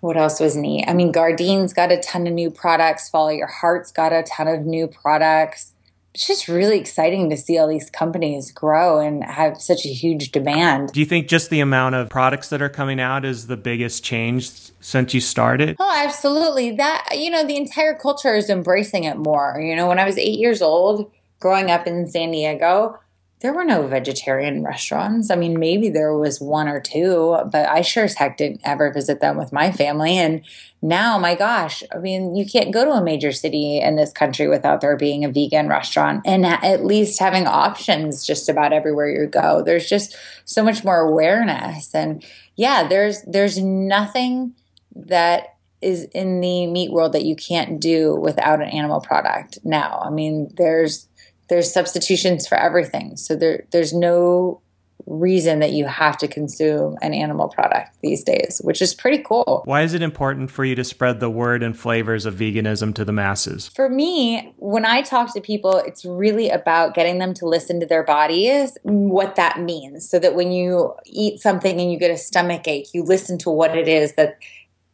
what 0.00 0.16
else 0.16 0.40
was 0.40 0.56
neat? 0.56 0.84
I 0.86 0.94
mean, 0.94 1.12
Gardein's 1.12 1.72
got 1.72 1.92
a 1.92 1.98
ton 1.98 2.26
of 2.26 2.32
new 2.32 2.50
products. 2.50 3.08
Follow 3.08 3.30
Your 3.30 3.46
Heart's 3.46 3.92
got 3.92 4.12
a 4.12 4.22
ton 4.22 4.48
of 4.48 4.64
new 4.66 4.86
products. 4.86 5.72
It's 6.14 6.26
just 6.26 6.48
really 6.48 6.78
exciting 6.78 7.28
to 7.28 7.36
see 7.36 7.58
all 7.58 7.68
these 7.68 7.90
companies 7.90 8.50
grow 8.50 9.00
and 9.00 9.22
have 9.22 9.60
such 9.60 9.84
a 9.84 9.90
huge 9.90 10.32
demand. 10.32 10.92
Do 10.92 11.00
you 11.00 11.04
think 11.04 11.28
just 11.28 11.50
the 11.50 11.60
amount 11.60 11.94
of 11.94 12.08
products 12.08 12.48
that 12.48 12.62
are 12.62 12.70
coming 12.70 12.98
out 12.98 13.26
is 13.26 13.48
the 13.48 13.56
biggest 13.58 14.02
change 14.02 14.50
since 14.80 15.12
you 15.12 15.20
started? 15.20 15.76
Oh, 15.78 15.94
absolutely. 15.94 16.70
That, 16.70 17.08
you 17.14 17.28
know, 17.30 17.46
the 17.46 17.56
entire 17.56 17.94
culture 17.94 18.34
is 18.34 18.48
embracing 18.48 19.04
it 19.04 19.18
more. 19.18 19.60
You 19.60 19.76
know, 19.76 19.88
when 19.88 19.98
I 19.98 20.06
was 20.06 20.16
eight 20.16 20.38
years 20.38 20.62
old, 20.62 21.10
growing 21.38 21.70
up 21.70 21.86
in 21.86 22.06
San 22.06 22.30
Diego, 22.30 22.98
there 23.40 23.52
were 23.52 23.64
no 23.64 23.86
vegetarian 23.86 24.64
restaurants. 24.64 25.30
I 25.30 25.36
mean, 25.36 25.58
maybe 25.58 25.90
there 25.90 26.16
was 26.16 26.40
one 26.40 26.68
or 26.68 26.80
two, 26.80 27.36
but 27.52 27.68
I 27.68 27.82
sure 27.82 28.04
as 28.04 28.14
heck 28.14 28.38
didn't 28.38 28.62
ever 28.64 28.90
visit 28.90 29.20
them 29.20 29.36
with 29.36 29.52
my 29.52 29.70
family. 29.70 30.16
And 30.16 30.42
now, 30.80 31.18
my 31.18 31.34
gosh, 31.34 31.82
I 31.94 31.98
mean, 31.98 32.34
you 32.34 32.46
can't 32.46 32.72
go 32.72 32.84
to 32.84 32.92
a 32.92 33.04
major 33.04 33.32
city 33.32 33.78
in 33.78 33.96
this 33.96 34.10
country 34.10 34.48
without 34.48 34.80
there 34.80 34.96
being 34.96 35.24
a 35.24 35.30
vegan 35.30 35.68
restaurant 35.68 36.22
and 36.24 36.46
at 36.46 36.84
least 36.84 37.20
having 37.20 37.46
options 37.46 38.24
just 38.24 38.48
about 38.48 38.72
everywhere 38.72 39.10
you 39.10 39.26
go. 39.26 39.62
There's 39.62 39.88
just 39.88 40.16
so 40.46 40.64
much 40.64 40.82
more 40.82 41.00
awareness. 41.00 41.94
And 41.94 42.24
yeah, 42.56 42.88
there's 42.88 43.20
there's 43.22 43.58
nothing 43.58 44.54
that 44.94 45.56
is 45.82 46.04
in 46.14 46.40
the 46.40 46.66
meat 46.66 46.90
world 46.90 47.12
that 47.12 47.26
you 47.26 47.36
can't 47.36 47.80
do 47.80 48.16
without 48.16 48.62
an 48.62 48.68
animal 48.68 49.00
product 49.00 49.58
now. 49.62 50.00
I 50.02 50.08
mean, 50.08 50.50
there's 50.56 51.08
there's 51.48 51.72
substitutions 51.72 52.46
for 52.46 52.56
everything. 52.56 53.16
So 53.16 53.36
there 53.36 53.66
there's 53.70 53.92
no 53.92 54.60
reason 55.06 55.60
that 55.60 55.72
you 55.72 55.86
have 55.86 56.18
to 56.18 56.26
consume 56.26 56.96
an 57.00 57.14
animal 57.14 57.48
product 57.48 57.96
these 58.02 58.24
days, 58.24 58.60
which 58.64 58.82
is 58.82 58.94
pretty 58.94 59.18
cool. 59.18 59.62
Why 59.64 59.82
is 59.82 59.94
it 59.94 60.02
important 60.02 60.50
for 60.50 60.64
you 60.64 60.74
to 60.74 60.84
spread 60.84 61.20
the 61.20 61.30
word 61.30 61.62
and 61.62 61.78
flavors 61.78 62.26
of 62.26 62.34
veganism 62.34 62.94
to 62.96 63.04
the 63.04 63.12
masses? 63.12 63.68
For 63.68 63.88
me, 63.88 64.52
when 64.56 64.84
I 64.84 65.02
talk 65.02 65.32
to 65.34 65.40
people, 65.40 65.76
it's 65.78 66.04
really 66.04 66.50
about 66.50 66.94
getting 66.94 67.18
them 67.18 67.34
to 67.34 67.46
listen 67.46 67.78
to 67.80 67.86
their 67.86 68.02
bodies, 68.02 68.76
what 68.82 69.36
that 69.36 69.60
means, 69.60 70.08
so 70.08 70.18
that 70.18 70.34
when 70.34 70.50
you 70.50 70.92
eat 71.04 71.40
something 71.40 71.80
and 71.80 71.92
you 71.92 71.98
get 71.98 72.10
a 72.10 72.18
stomach 72.18 72.66
ache, 72.66 72.88
you 72.92 73.04
listen 73.04 73.38
to 73.38 73.50
what 73.50 73.76
it 73.76 73.88
is 73.88 74.14
that 74.14 74.38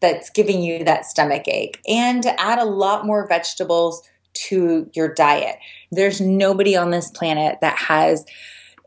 that's 0.01 0.31
giving 0.31 0.61
you 0.61 0.85
that 0.85 1.07
stomach 1.07 1.47
ache 1.47 1.81
and 1.87 2.25
to 2.25 2.41
add 2.41 2.59
a 2.59 2.65
lot 2.65 3.07
more 3.07 3.27
vegetables 3.29 4.03
to 4.35 4.91
your 4.95 5.13
diet. 5.13 5.57
There's 5.91 6.21
nobody 6.21 6.77
on 6.77 6.91
this 6.91 7.11
planet 7.11 7.59
that 7.61 7.77
has 7.77 8.25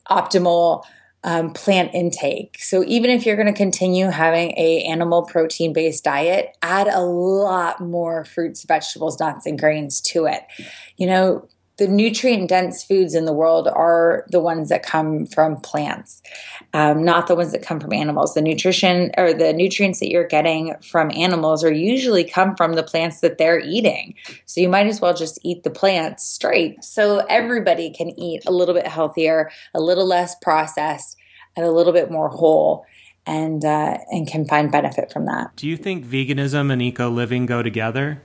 optimal 0.10 0.84
um, 1.24 1.54
plant 1.54 1.94
intake. 1.96 2.58
So 2.60 2.84
even 2.86 3.10
if 3.10 3.26
you're 3.26 3.36
going 3.36 3.52
to 3.52 3.54
continue 3.54 4.08
having 4.08 4.52
a 4.58 4.84
animal 4.84 5.24
protein 5.24 5.74
based 5.74 6.04
diet, 6.04 6.56
add 6.62 6.88
a 6.88 7.02
lot 7.02 7.82
more 7.82 8.26
fruits, 8.26 8.64
vegetables, 8.64 9.20
nuts, 9.20 9.48
and 9.48 9.58
grains 9.58 10.02
to 10.02 10.28
it. 10.28 10.42
You 10.98 11.08
know, 11.08 11.48
the 11.78 11.88
nutrient 11.88 12.50
dense 12.50 12.84
foods 12.84 13.14
in 13.14 13.26
the 13.26 13.34
world 13.34 13.68
are 13.68 14.26
the 14.30 14.40
ones 14.40 14.70
that 14.70 14.84
come 14.84 15.26
from 15.26 15.60
plants, 15.60 16.22
um, 16.74 17.04
not 17.04 17.28
the 17.28 17.36
ones 17.36 17.52
that 17.52 17.62
come 17.62 17.80
from 17.82 17.92
animals. 17.92 18.34
The 18.34 18.42
nutrition 18.42 19.12
or 19.18 19.34
the 19.34 19.52
nutrients 19.52 20.00
that 20.00 20.10
you're 20.10 20.28
getting 20.28 20.76
from 20.82 21.12
animals 21.12 21.64
are 21.64 21.74
usually 21.74 22.24
come 22.24 22.56
from 22.56 22.74
the 22.74 22.84
plants 22.84 23.20
that 23.20 23.38
they're 23.38 23.60
eating. 23.60 24.16
So 24.46 24.62
you 24.62 24.70
might 24.70 24.88
as 24.88 25.02
well 25.02 25.14
just 25.14 25.38
eat 25.44 25.64
the 25.64 25.70
plants 25.70 26.26
straight. 26.26 26.82
So 26.84 27.26
everybody 27.30 27.92
can 27.92 28.18
eat 28.18 28.44
a 28.46 28.52
little 28.52 28.74
bit 28.74 28.88
healthier, 28.88 29.52
a 29.74 29.82
little 29.82 30.08
less 30.08 30.36
processed, 30.42 31.18
and 31.58 31.66
a 31.66 31.72
little 31.72 31.94
bit 31.94 32.10
more 32.10 32.30
whole. 32.30 32.86
And 33.28 33.66
uh, 33.66 33.98
and 34.12 34.28
can 34.28 34.46
find 34.46 34.72
benefit 34.72 35.12
from 35.12 35.26
that. 35.26 35.56
Do 35.56 35.68
you 35.68 35.78
think 35.78 36.06
veganism 36.06 36.72
and 36.72 36.80
eco 36.80 37.10
living 37.10 37.48
go 37.48 37.64
together? 37.64 38.22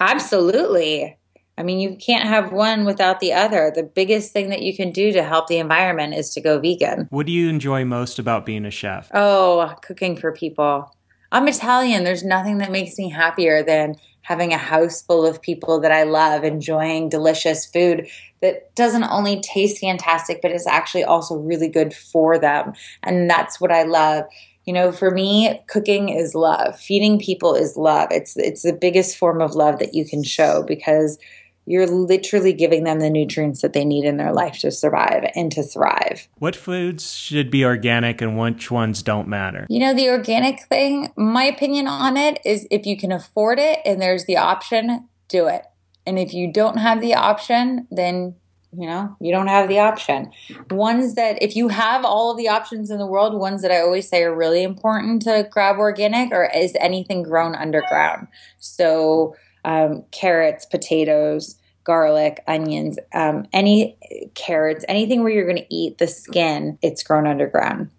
Absolutely. 0.00 1.16
I 1.58 1.62
mean, 1.62 1.80
you 1.80 1.96
can't 1.96 2.26
have 2.26 2.50
one 2.52 2.84
without 2.84 3.20
the 3.20 3.32
other. 3.34 3.70
The 3.74 3.82
biggest 3.82 4.32
thing 4.32 4.48
that 4.48 4.62
you 4.62 4.74
can 4.74 4.90
do 4.90 5.12
to 5.12 5.22
help 5.22 5.48
the 5.48 5.58
environment 5.58 6.14
is 6.14 6.30
to 6.30 6.40
go 6.40 6.58
vegan. 6.58 7.08
What 7.10 7.26
do 7.26 7.32
you 7.32 7.48
enjoy 7.48 7.84
most 7.84 8.18
about 8.18 8.46
being 8.46 8.64
a 8.64 8.70
chef? 8.70 9.10
Oh, 9.12 9.74
cooking 9.82 10.16
for 10.16 10.32
people. 10.32 10.94
I'm 11.30 11.48
Italian. 11.48 12.04
There's 12.04 12.24
nothing 12.24 12.58
that 12.58 12.70
makes 12.70 12.96
me 12.98 13.10
happier 13.10 13.62
than 13.62 13.96
having 14.22 14.52
a 14.52 14.58
house 14.58 15.02
full 15.02 15.26
of 15.26 15.42
people 15.42 15.80
that 15.80 15.92
I 15.92 16.04
love, 16.04 16.44
enjoying 16.44 17.08
delicious 17.08 17.66
food 17.66 18.06
that 18.40 18.74
doesn't 18.74 19.04
only 19.04 19.40
taste 19.40 19.78
fantastic, 19.80 20.40
but 20.42 20.52
is 20.52 20.66
actually 20.66 21.04
also 21.04 21.36
really 21.36 21.68
good 21.68 21.92
for 21.92 22.38
them. 22.38 22.72
And 23.02 23.28
that's 23.28 23.60
what 23.60 23.72
I 23.72 23.82
love 23.82 24.24
You 24.64 24.72
know, 24.72 24.92
for 24.92 25.10
me, 25.10 25.60
cooking 25.66 26.08
is 26.08 26.36
love. 26.36 26.78
Feeding 26.78 27.18
people 27.18 27.54
is 27.54 27.76
love. 27.76 28.08
It's 28.12 28.36
it's 28.36 28.62
the 28.62 28.72
biggest 28.72 29.16
form 29.16 29.40
of 29.42 29.56
love 29.56 29.80
that 29.80 29.92
you 29.92 30.04
can 30.04 30.22
show 30.22 30.62
because 30.62 31.18
you're 31.64 31.86
literally 31.86 32.52
giving 32.52 32.84
them 32.84 33.00
the 33.00 33.10
nutrients 33.10 33.62
that 33.62 33.72
they 33.72 33.84
need 33.84 34.04
in 34.04 34.16
their 34.16 34.32
life 34.32 34.58
to 34.60 34.70
survive 34.70 35.30
and 35.34 35.52
to 35.52 35.62
thrive. 35.62 36.28
What 36.38 36.56
foods 36.56 37.14
should 37.14 37.50
be 37.50 37.64
organic 37.64 38.20
and 38.20 38.38
which 38.38 38.70
ones 38.70 39.02
don't 39.02 39.28
matter? 39.28 39.66
You 39.68 39.80
know, 39.80 39.94
the 39.94 40.08
organic 40.08 40.62
thing, 40.64 41.12
my 41.16 41.44
opinion 41.44 41.86
on 41.86 42.16
it 42.16 42.40
is 42.44 42.66
if 42.70 42.86
you 42.86 42.96
can 42.96 43.12
afford 43.12 43.58
it 43.58 43.78
and 43.84 44.00
there's 44.00 44.24
the 44.24 44.36
option, 44.36 45.08
do 45.28 45.46
it. 45.46 45.62
And 46.04 46.18
if 46.18 46.34
you 46.34 46.52
don't 46.52 46.78
have 46.78 47.00
the 47.00 47.14
option, 47.14 47.86
then 47.90 48.34
you 48.74 48.86
know, 48.86 49.14
you 49.20 49.32
don't 49.32 49.48
have 49.48 49.68
the 49.68 49.80
option. 49.80 50.32
Ones 50.70 51.14
that, 51.14 51.42
if 51.42 51.54
you 51.54 51.68
have 51.68 52.06
all 52.06 52.30
of 52.30 52.38
the 52.38 52.48
options 52.48 52.90
in 52.90 52.98
the 52.98 53.06
world, 53.06 53.34
ones 53.34 53.60
that 53.60 53.70
I 53.70 53.82
always 53.82 54.08
say 54.08 54.22
are 54.22 54.34
really 54.34 54.62
important 54.62 55.20
to 55.22 55.46
grab 55.50 55.76
organic 55.76 56.32
or 56.32 56.44
is 56.44 56.74
anything 56.80 57.22
grown 57.22 57.54
underground. 57.54 58.28
So, 58.58 59.36
um, 59.64 60.04
carrots, 60.10 60.66
potatoes, 60.66 61.56
garlic, 61.84 62.42
onions, 62.46 62.98
um, 63.12 63.46
any 63.52 63.96
carrots, 64.34 64.84
anything 64.88 65.22
where 65.22 65.32
you're 65.32 65.46
going 65.46 65.56
to 65.56 65.74
eat 65.74 65.98
the 65.98 66.06
skin, 66.06 66.78
it's 66.82 67.02
grown 67.02 67.26
underground. 67.26 67.90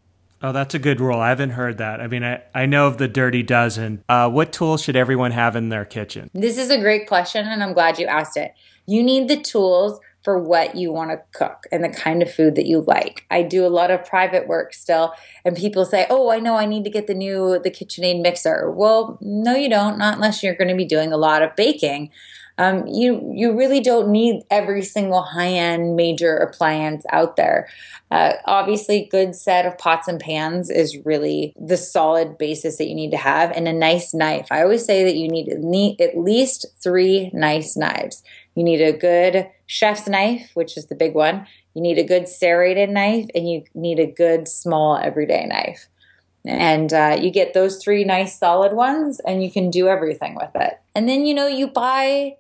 Oh, 0.41 0.51
that's 0.51 0.75
a 0.75 0.79
good 0.79 0.99
rule. 0.99 1.19
I 1.19 1.29
haven't 1.29 1.51
heard 1.51 1.77
that. 1.77 2.01
I 2.01 2.07
mean, 2.07 2.23
I, 2.23 2.41
I 2.53 2.65
know 2.65 2.87
of 2.87 2.97
the 2.97 3.07
dirty 3.07 3.43
dozen. 3.43 4.03
Uh, 4.09 4.29
what 4.29 4.51
tools 4.51 4.83
should 4.83 4.97
everyone 4.97 5.31
have 5.31 5.55
in 5.55 5.69
their 5.69 5.85
kitchen? 5.85 6.29
This 6.33 6.57
is 6.57 6.69
a 6.69 6.77
great 6.77 7.07
question, 7.07 7.47
and 7.47 7.63
I'm 7.63 7.71
glad 7.73 7.97
you 7.97 8.07
asked 8.07 8.35
it. 8.35 8.53
You 8.85 9.03
need 9.03 9.29
the 9.29 9.37
tools 9.37 10.01
for 10.23 10.39
what 10.39 10.75
you 10.75 10.91
want 10.91 11.11
to 11.11 11.21
cook 11.37 11.65
and 11.71 11.83
the 11.83 11.89
kind 11.89 12.21
of 12.21 12.33
food 12.33 12.55
that 12.55 12.65
you 12.65 12.81
like. 12.81 13.25
I 13.29 13.43
do 13.43 13.65
a 13.65 13.67
lot 13.67 13.91
of 13.91 14.05
private 14.05 14.47
work 14.47 14.73
still, 14.73 15.13
and 15.43 15.55
people 15.55 15.85
say, 15.85 16.07
"Oh, 16.09 16.31
I 16.31 16.39
know 16.39 16.55
I 16.55 16.65
need 16.65 16.83
to 16.85 16.89
get 16.89 17.07
the 17.07 17.13
new 17.13 17.59
the 17.59 17.71
KitchenAid 17.71 18.21
mixer." 18.21 18.71
Well, 18.71 19.17
no, 19.21 19.55
you 19.55 19.69
don't. 19.69 19.97
Not 19.97 20.15
unless 20.15 20.41
you're 20.41 20.55
going 20.55 20.69
to 20.69 20.75
be 20.75 20.85
doing 20.85 21.11
a 21.11 21.17
lot 21.17 21.41
of 21.41 21.55
baking. 21.55 22.11
Um, 22.57 22.85
you 22.85 23.31
you 23.33 23.57
really 23.57 23.79
don't 23.79 24.09
need 24.09 24.43
every 24.51 24.83
single 24.83 25.23
high 25.23 25.53
end 25.53 25.95
major 25.95 26.37
appliance 26.37 27.03
out 27.11 27.35
there. 27.35 27.67
Uh, 28.11 28.33
obviously, 28.45 29.07
good 29.09 29.33
set 29.33 29.65
of 29.65 29.75
pots 29.79 30.07
and 30.07 30.19
pans 30.19 30.69
is 30.69 31.03
really 31.03 31.55
the 31.59 31.77
solid 31.77 32.37
basis 32.37 32.77
that 32.77 32.87
you 32.87 32.93
need 32.93 33.09
to 33.09 33.17
have, 33.17 33.49
and 33.51 33.67
a 33.67 33.73
nice 33.73 34.13
knife. 34.13 34.47
I 34.51 34.61
always 34.61 34.85
say 34.85 35.03
that 35.03 35.15
you 35.15 35.27
need, 35.27 35.47
need 35.47 35.99
at 35.99 36.15
least 36.15 36.67
three 36.79 37.31
nice 37.33 37.75
knives. 37.75 38.21
You 38.55 38.63
need 38.63 38.81
a 38.81 38.97
good 38.97 39.49
chef's 39.65 40.07
knife, 40.07 40.51
which 40.53 40.77
is 40.77 40.87
the 40.87 40.95
big 40.95 41.15
one. 41.15 41.47
You 41.73 41.81
need 41.81 41.97
a 41.97 42.03
good 42.03 42.27
serrated 42.27 42.89
knife, 42.89 43.27
and 43.33 43.49
you 43.49 43.63
need 43.73 43.99
a 43.99 44.05
good 44.05 44.47
small 44.47 44.97
everyday 44.97 45.45
knife. 45.45 45.87
And 46.45 46.93
uh, 46.93 47.17
you 47.19 47.31
get 47.31 47.53
those 47.53 47.81
three 47.81 48.03
nice 48.03 48.37
solid 48.37 48.73
ones, 48.73 49.19
and 49.25 49.43
you 49.43 49.51
can 49.51 49.69
do 49.69 49.87
everything 49.87 50.35
with 50.35 50.51
it. 50.55 50.79
And 50.93 51.07
then, 51.07 51.25
you 51.25 51.33
know, 51.33 51.47
you 51.47 51.67
buy 51.67 52.37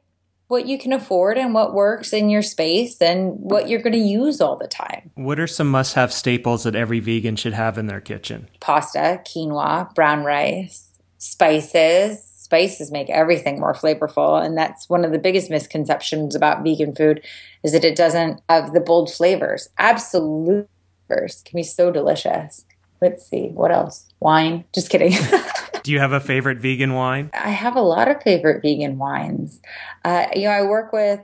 what 0.47 0.67
you 0.67 0.77
can 0.77 0.93
afford 0.93 1.37
and 1.37 1.53
what 1.53 1.73
works 1.73 2.13
in 2.13 2.29
your 2.29 2.41
space 2.43 3.01
and 3.01 3.33
what 3.39 3.67
you're 3.69 3.81
going 3.81 3.93
to 3.93 3.97
use 3.97 4.39
all 4.39 4.55
the 4.55 4.67
time. 4.67 5.09
What 5.15 5.39
are 5.39 5.47
some 5.47 5.69
must 5.69 5.95
have 5.95 6.13
staples 6.13 6.63
that 6.63 6.75
every 6.75 6.99
vegan 6.99 7.37
should 7.37 7.53
have 7.53 7.77
in 7.77 7.87
their 7.87 8.01
kitchen? 8.01 8.49
Pasta, 8.59 9.21
quinoa, 9.25 9.95
brown 9.95 10.23
rice, 10.23 10.99
spices. 11.17 12.32
Spices 12.53 12.91
make 12.91 13.09
everything 13.09 13.59
more 13.59 13.73
flavorful. 13.73 14.39
And 14.39 14.55
that's 14.55 14.87
one 14.87 15.03
of 15.03 15.11
the 15.11 15.17
biggest 15.17 15.49
misconceptions 15.49 16.35
about 16.35 16.63
vegan 16.63 16.93
food 16.93 17.25
is 17.63 17.71
that 17.71 17.83
it 17.83 17.95
doesn't 17.95 18.43
have 18.47 18.73
the 18.73 18.79
bold 18.79 19.11
flavors. 19.11 19.69
Absolute 19.79 20.69
flavors 21.07 21.41
can 21.45 21.57
be 21.57 21.63
so 21.63 21.89
delicious. 21.89 22.65
Let's 23.01 23.25
see, 23.25 23.47
what 23.47 23.71
else? 23.71 24.07
Wine. 24.19 24.65
Just 24.71 24.91
kidding. 24.91 25.13
Do 25.83 25.91
you 25.91 25.97
have 25.97 26.11
a 26.11 26.19
favorite 26.19 26.59
vegan 26.59 26.93
wine? 26.93 27.31
I 27.33 27.49
have 27.49 27.75
a 27.75 27.81
lot 27.81 28.07
of 28.07 28.21
favorite 28.21 28.61
vegan 28.61 28.99
wines. 28.99 29.59
Uh, 30.05 30.27
you 30.35 30.43
know, 30.43 30.51
I 30.51 30.61
work 30.61 30.93
with 30.93 31.21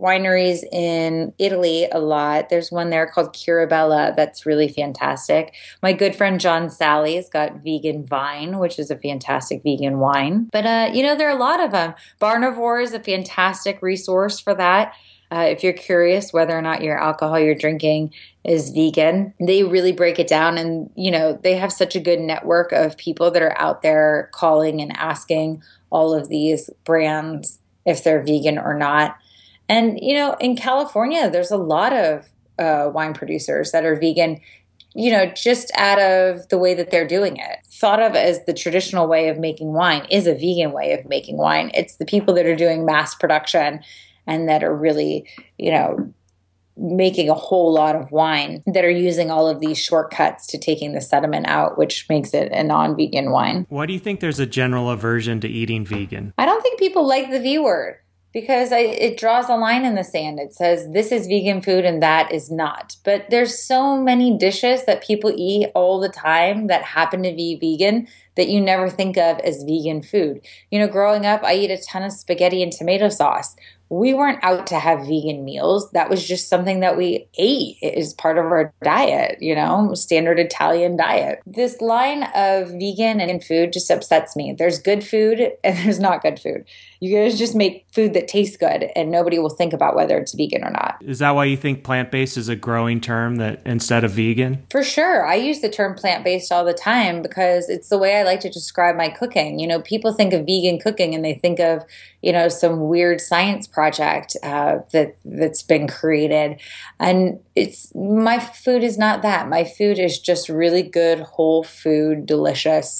wineries 0.00 0.64
in 0.72 1.32
Italy 1.38 1.86
a 1.90 1.98
lot. 1.98 2.48
There's 2.48 2.72
one 2.72 2.90
there 2.90 3.06
called 3.06 3.34
Curabella 3.34 4.14
that's 4.16 4.46
really 4.46 4.68
fantastic. 4.68 5.54
My 5.82 5.92
good 5.92 6.14
friend 6.14 6.40
John 6.40 6.68
Salley's 6.68 7.28
got 7.28 7.62
Vegan 7.62 8.06
Vine, 8.06 8.58
which 8.58 8.78
is 8.78 8.90
a 8.90 8.96
fantastic 8.96 9.62
vegan 9.62 9.98
wine. 9.98 10.48
But 10.52 10.66
uh, 10.66 10.90
you 10.92 11.02
know, 11.02 11.16
there 11.16 11.28
are 11.28 11.36
a 11.36 11.40
lot 11.40 11.60
of 11.60 11.70
them. 11.72 11.94
Barnivore 12.20 12.82
is 12.82 12.92
a 12.92 13.00
fantastic 13.00 13.82
resource 13.82 14.40
for 14.40 14.54
that. 14.54 14.94
Uh, 15.30 15.46
if 15.48 15.64
you're 15.64 15.72
curious 15.72 16.32
whether 16.32 16.56
or 16.56 16.62
not 16.62 16.82
your 16.82 16.96
alcohol 16.96 17.40
you're 17.40 17.54
drinking 17.56 18.12
is 18.44 18.70
vegan, 18.70 19.34
they 19.40 19.64
really 19.64 19.90
break 19.90 20.18
it 20.18 20.28
down. 20.28 20.58
And, 20.58 20.90
you 20.94 21.10
know, 21.10 21.32
they 21.42 21.56
have 21.56 21.72
such 21.72 21.96
a 21.96 22.00
good 22.00 22.20
network 22.20 22.70
of 22.70 22.96
people 22.96 23.30
that 23.32 23.42
are 23.42 23.58
out 23.58 23.82
there 23.82 24.28
calling 24.32 24.80
and 24.80 24.96
asking 24.96 25.62
all 25.90 26.14
of 26.14 26.28
these 26.28 26.70
brands 26.84 27.58
if 27.84 28.04
they're 28.04 28.22
vegan 28.22 28.58
or 28.58 28.74
not. 28.74 29.16
And, 29.68 29.98
you 30.00 30.14
know, 30.14 30.36
in 30.40 30.56
California, 30.56 31.30
there's 31.30 31.50
a 31.50 31.56
lot 31.56 31.92
of 31.92 32.28
uh, 32.58 32.90
wine 32.92 33.14
producers 33.14 33.72
that 33.72 33.84
are 33.84 33.96
vegan, 33.96 34.40
you 34.94 35.10
know, 35.10 35.26
just 35.26 35.72
out 35.76 36.00
of 36.00 36.48
the 36.48 36.58
way 36.58 36.74
that 36.74 36.90
they're 36.90 37.06
doing 37.06 37.36
it. 37.36 37.58
Thought 37.66 38.00
of 38.00 38.14
as 38.14 38.44
the 38.44 38.52
traditional 38.52 39.08
way 39.08 39.28
of 39.28 39.38
making 39.38 39.72
wine 39.72 40.06
is 40.10 40.26
a 40.26 40.34
vegan 40.34 40.72
way 40.72 40.92
of 40.92 41.08
making 41.08 41.36
wine. 41.36 41.70
It's 41.74 41.96
the 41.96 42.04
people 42.04 42.34
that 42.34 42.46
are 42.46 42.56
doing 42.56 42.84
mass 42.84 43.14
production 43.14 43.80
and 44.26 44.48
that 44.48 44.62
are 44.62 44.74
really, 44.74 45.28
you 45.58 45.70
know, 45.70 46.12
making 46.76 47.28
a 47.28 47.34
whole 47.34 47.72
lot 47.72 47.94
of 47.94 48.10
wine 48.10 48.62
that 48.66 48.84
are 48.84 48.90
using 48.90 49.30
all 49.30 49.48
of 49.48 49.60
these 49.60 49.78
shortcuts 49.78 50.46
to 50.48 50.58
taking 50.58 50.92
the 50.92 51.00
sediment 51.00 51.46
out, 51.46 51.78
which 51.78 52.08
makes 52.08 52.34
it 52.34 52.50
a 52.52 52.62
non 52.62 52.96
vegan 52.96 53.30
wine. 53.30 53.66
Why 53.68 53.86
do 53.86 53.92
you 53.92 54.00
think 54.00 54.20
there's 54.20 54.40
a 54.40 54.46
general 54.46 54.90
aversion 54.90 55.40
to 55.40 55.48
eating 55.48 55.84
vegan? 55.84 56.34
I 56.36 56.46
don't 56.46 56.62
think 56.62 56.78
people 56.78 57.06
like 57.06 57.30
the 57.30 57.40
V 57.40 57.58
word 57.58 57.98
because 58.34 58.72
I, 58.72 58.80
it 58.80 59.16
draws 59.16 59.48
a 59.48 59.54
line 59.54 59.84
in 59.84 59.94
the 59.94 60.04
sand. 60.04 60.40
It 60.40 60.52
says 60.52 60.90
this 60.92 61.12
is 61.12 61.28
vegan 61.28 61.62
food 61.62 61.84
and 61.84 62.02
that 62.02 62.32
is 62.32 62.50
not. 62.50 62.96
But 63.04 63.30
there's 63.30 63.58
so 63.58 63.96
many 63.96 64.36
dishes 64.36 64.84
that 64.84 65.04
people 65.04 65.32
eat 65.34 65.70
all 65.74 66.00
the 66.00 66.08
time 66.08 66.66
that 66.66 66.82
happen 66.82 67.22
to 67.22 67.32
be 67.32 67.56
vegan 67.56 68.08
that 68.34 68.48
you 68.48 68.60
never 68.60 68.90
think 68.90 69.16
of 69.16 69.38
as 69.38 69.62
vegan 69.62 70.02
food. 70.02 70.40
You 70.70 70.80
know, 70.80 70.88
growing 70.88 71.24
up, 71.24 71.44
I 71.44 71.54
eat 71.54 71.70
a 71.70 71.78
ton 71.78 72.02
of 72.02 72.12
spaghetti 72.12 72.62
and 72.62 72.72
tomato 72.72 73.08
sauce 73.08 73.54
we 73.90 74.14
weren't 74.14 74.42
out 74.42 74.66
to 74.68 74.78
have 74.78 75.06
vegan 75.06 75.44
meals. 75.44 75.90
That 75.92 76.08
was 76.08 76.26
just 76.26 76.48
something 76.48 76.80
that 76.80 76.96
we 76.96 77.28
ate 77.36 77.76
as 77.82 78.14
part 78.14 78.38
of 78.38 78.46
our 78.46 78.72
diet, 78.82 79.38
you 79.40 79.54
know, 79.54 79.94
standard 79.94 80.38
Italian 80.38 80.96
diet. 80.96 81.40
This 81.46 81.80
line 81.80 82.24
of 82.34 82.70
vegan 82.70 83.20
and 83.20 83.44
food 83.44 83.72
just 83.72 83.90
upsets 83.90 84.34
me. 84.36 84.54
There's 84.56 84.78
good 84.78 85.04
food 85.04 85.52
and 85.62 85.78
there's 85.84 86.00
not 86.00 86.22
good 86.22 86.40
food. 86.40 86.64
You 87.04 87.14
guys 87.14 87.38
just 87.38 87.54
make 87.54 87.84
food 87.92 88.14
that 88.14 88.28
tastes 88.28 88.56
good 88.56 88.90
and 88.96 89.10
nobody 89.10 89.38
will 89.38 89.50
think 89.50 89.74
about 89.74 89.94
whether 89.94 90.16
it's 90.16 90.32
vegan 90.32 90.64
or 90.64 90.70
not. 90.70 90.96
Is 91.02 91.18
that 91.18 91.32
why 91.32 91.44
you 91.44 91.56
think 91.56 91.84
plant 91.84 92.10
based 92.10 92.38
is 92.38 92.48
a 92.48 92.56
growing 92.56 92.98
term 92.98 93.36
that 93.36 93.60
instead 93.66 94.04
of 94.04 94.12
vegan? 94.12 94.64
For 94.70 94.82
sure. 94.82 95.26
I 95.26 95.34
use 95.34 95.60
the 95.60 95.68
term 95.68 95.96
plant 95.96 96.24
based 96.24 96.50
all 96.50 96.64
the 96.64 96.72
time 96.72 97.20
because 97.20 97.68
it's 97.68 97.90
the 97.90 97.98
way 97.98 98.16
I 98.16 98.22
like 98.22 98.40
to 98.40 98.48
describe 98.48 98.96
my 98.96 99.10
cooking. 99.10 99.58
You 99.58 99.66
know, 99.66 99.82
people 99.82 100.14
think 100.14 100.32
of 100.32 100.46
vegan 100.46 100.78
cooking 100.78 101.14
and 101.14 101.22
they 101.22 101.34
think 101.34 101.60
of, 101.60 101.84
you 102.24 102.32
know, 102.32 102.48
some 102.48 102.88
weird 102.88 103.20
science 103.20 103.66
project 103.66 104.34
uh, 104.42 104.78
that 104.92 105.16
that's 105.26 105.62
been 105.62 105.86
created, 105.86 106.58
and 106.98 107.38
it's 107.54 107.94
my 107.94 108.38
food 108.38 108.82
is 108.82 108.96
not 108.96 109.20
that. 109.20 109.46
My 109.46 109.64
food 109.64 109.98
is 109.98 110.18
just 110.18 110.48
really 110.48 110.82
good, 110.82 111.20
whole 111.20 111.62
food, 111.64 112.24
delicious, 112.24 112.90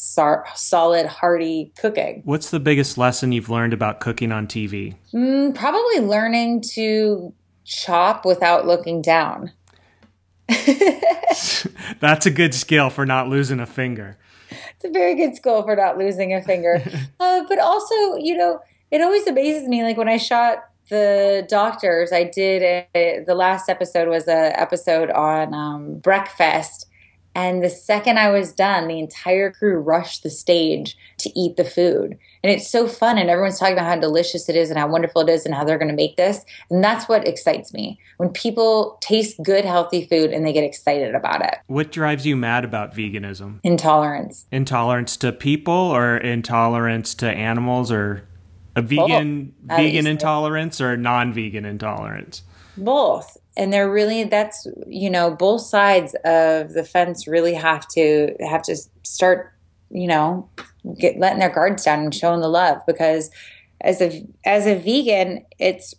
solid, 0.55 1.07
hearty 1.07 1.73
cooking. 1.79 2.21
What's 2.27 2.51
the 2.51 2.61
biggest 2.61 2.99
lesson 2.99 3.33
you've 3.33 3.49
learned 3.49 3.73
about 3.73 3.94
cooking 4.01 4.33
on 4.33 4.47
TV? 4.47 4.97
Mm, 5.13 5.55
probably 5.55 6.01
learning 6.01 6.63
to 6.75 7.33
chop 7.65 8.25
without 8.25 8.67
looking 8.67 9.03
down. 9.03 9.53
That's 12.01 12.27
a 12.27 12.31
good 12.31 12.55
skill 12.55 12.91
for 12.91 13.07
not 13.07 13.29
losing 13.29 13.61
a 13.61 13.67
finger. 13.67 14.19
It's 14.51 14.85
a 14.85 14.91
very 14.91 15.15
good 15.15 15.37
skill 15.37 15.63
for 15.63 15.77
not 15.77 15.99
losing 15.99 16.35
a 16.35 16.43
finger. 16.43 16.83
uh, 17.21 17.45
but 17.49 17.59
also, 17.59 18.17
you 18.17 18.37
know, 18.37 18.61
it 18.91 19.01
always 19.01 19.27
amazes 19.27 19.69
me. 19.69 19.83
Like 19.83 19.97
when 19.97 20.09
I 20.09 20.19
shot 20.19 20.65
the 20.91 21.47
doctors, 21.49 22.13
I 22.13 22.25
did 22.25 22.87
a, 22.95 23.25
the 23.27 23.35
last 23.35 23.69
episode 23.69 24.09
was 24.09 24.29
a 24.29 24.59
episode 24.59 25.11
on 25.11 25.55
um, 25.55 25.99
breakfast. 25.99 26.87
And 27.35 27.63
the 27.63 27.71
second 27.71 28.19
I 28.19 28.31
was 28.31 28.53
done, 28.53 28.87
the 28.87 28.99
entire 28.99 29.51
crew 29.51 29.79
rushed 29.79 30.23
the 30.23 30.31
stage 30.31 30.97
to 31.19 31.39
eat 31.39 31.57
the 31.57 31.65
food. 31.65 32.17
And 32.43 32.53
it's 32.53 32.71
so 32.71 32.87
fun. 32.87 33.19
And 33.19 33.29
everyone's 33.29 33.59
talking 33.59 33.75
about 33.75 33.87
how 33.87 33.99
delicious 33.99 34.49
it 34.49 34.57
is 34.57 34.71
and 34.71 34.79
how 34.79 34.89
wonderful 34.89 35.23
it 35.23 35.29
is 35.29 35.45
and 35.45 35.55
how 35.55 35.65
they're 35.65 35.79
going 35.79 35.91
to 35.91 35.95
make 35.95 36.17
this. 36.17 36.45
And 36.71 36.83
that's 36.83 37.09
what 37.09 37.27
excites 37.27 37.73
me 37.73 37.99
when 38.19 38.29
people 38.29 38.99
taste 39.01 39.43
good, 39.43 39.65
healthy 39.65 40.07
food 40.07 40.31
and 40.31 40.47
they 40.47 40.53
get 40.53 40.65
excited 40.65 41.15
about 41.15 41.45
it. 41.45 41.59
What 41.67 41.91
drives 41.91 42.25
you 42.27 42.37
mad 42.37 42.65
about 42.65 42.95
veganism? 42.95 43.61
Intolerance. 43.65 44.47
Intolerance 44.53 45.17
to 45.19 45.33
people 45.33 45.75
or 45.75 46.17
intolerance 46.17 47.15
to 47.17 47.29
animals 47.29 47.91
or 47.91 48.29
a 48.77 48.83
vegan 48.83 49.55
Both, 49.63 49.79
vegan 49.79 50.07
intolerance 50.07 50.81
or 50.81 50.97
non-vegan 50.97 51.65
intolerance? 51.65 52.43
Both. 52.77 53.39
And 53.57 53.73
they're 53.73 53.91
really 53.91 54.25
that's 54.25 54.67
you 54.87 55.11
know 55.11 55.31
both 55.31 55.63
sides 55.63 56.15
of 56.25 56.73
the 56.73 56.85
fence 56.85 57.27
really 57.27 57.55
have 57.55 57.87
to 57.89 58.35
have 58.41 58.63
to 58.63 58.77
start 59.03 59.53
you 59.91 60.07
know 60.07 60.49
get 60.99 61.19
letting 61.19 61.41
their 61.41 61.51
guards 61.51 61.85
down 61.85 62.01
and 62.01 62.15
showing 62.15 62.41
the 62.41 62.49
love 62.49 62.79
because 62.87 63.31
as 63.81 64.01
a 64.01 64.27
as 64.45 64.67
a 64.67 64.77
vegan 64.77 65.45
it's 65.59 65.95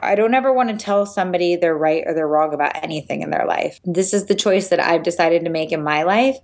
I 0.00 0.16
don't 0.16 0.34
ever 0.34 0.52
want 0.52 0.68
to 0.68 0.76
tell 0.76 1.06
somebody 1.06 1.56
they're 1.56 1.76
right 1.76 2.02
or 2.04 2.12
they're 2.12 2.28
wrong 2.28 2.52
about 2.52 2.76
anything 2.82 3.22
in 3.22 3.30
their 3.30 3.46
life. 3.46 3.80
This 3.84 4.12
is 4.12 4.26
the 4.26 4.34
choice 4.34 4.68
that 4.68 4.80
I've 4.80 5.04
decided 5.04 5.44
to 5.44 5.50
make 5.50 5.72
in 5.72 5.82
my 5.82 6.02
life 6.02 6.36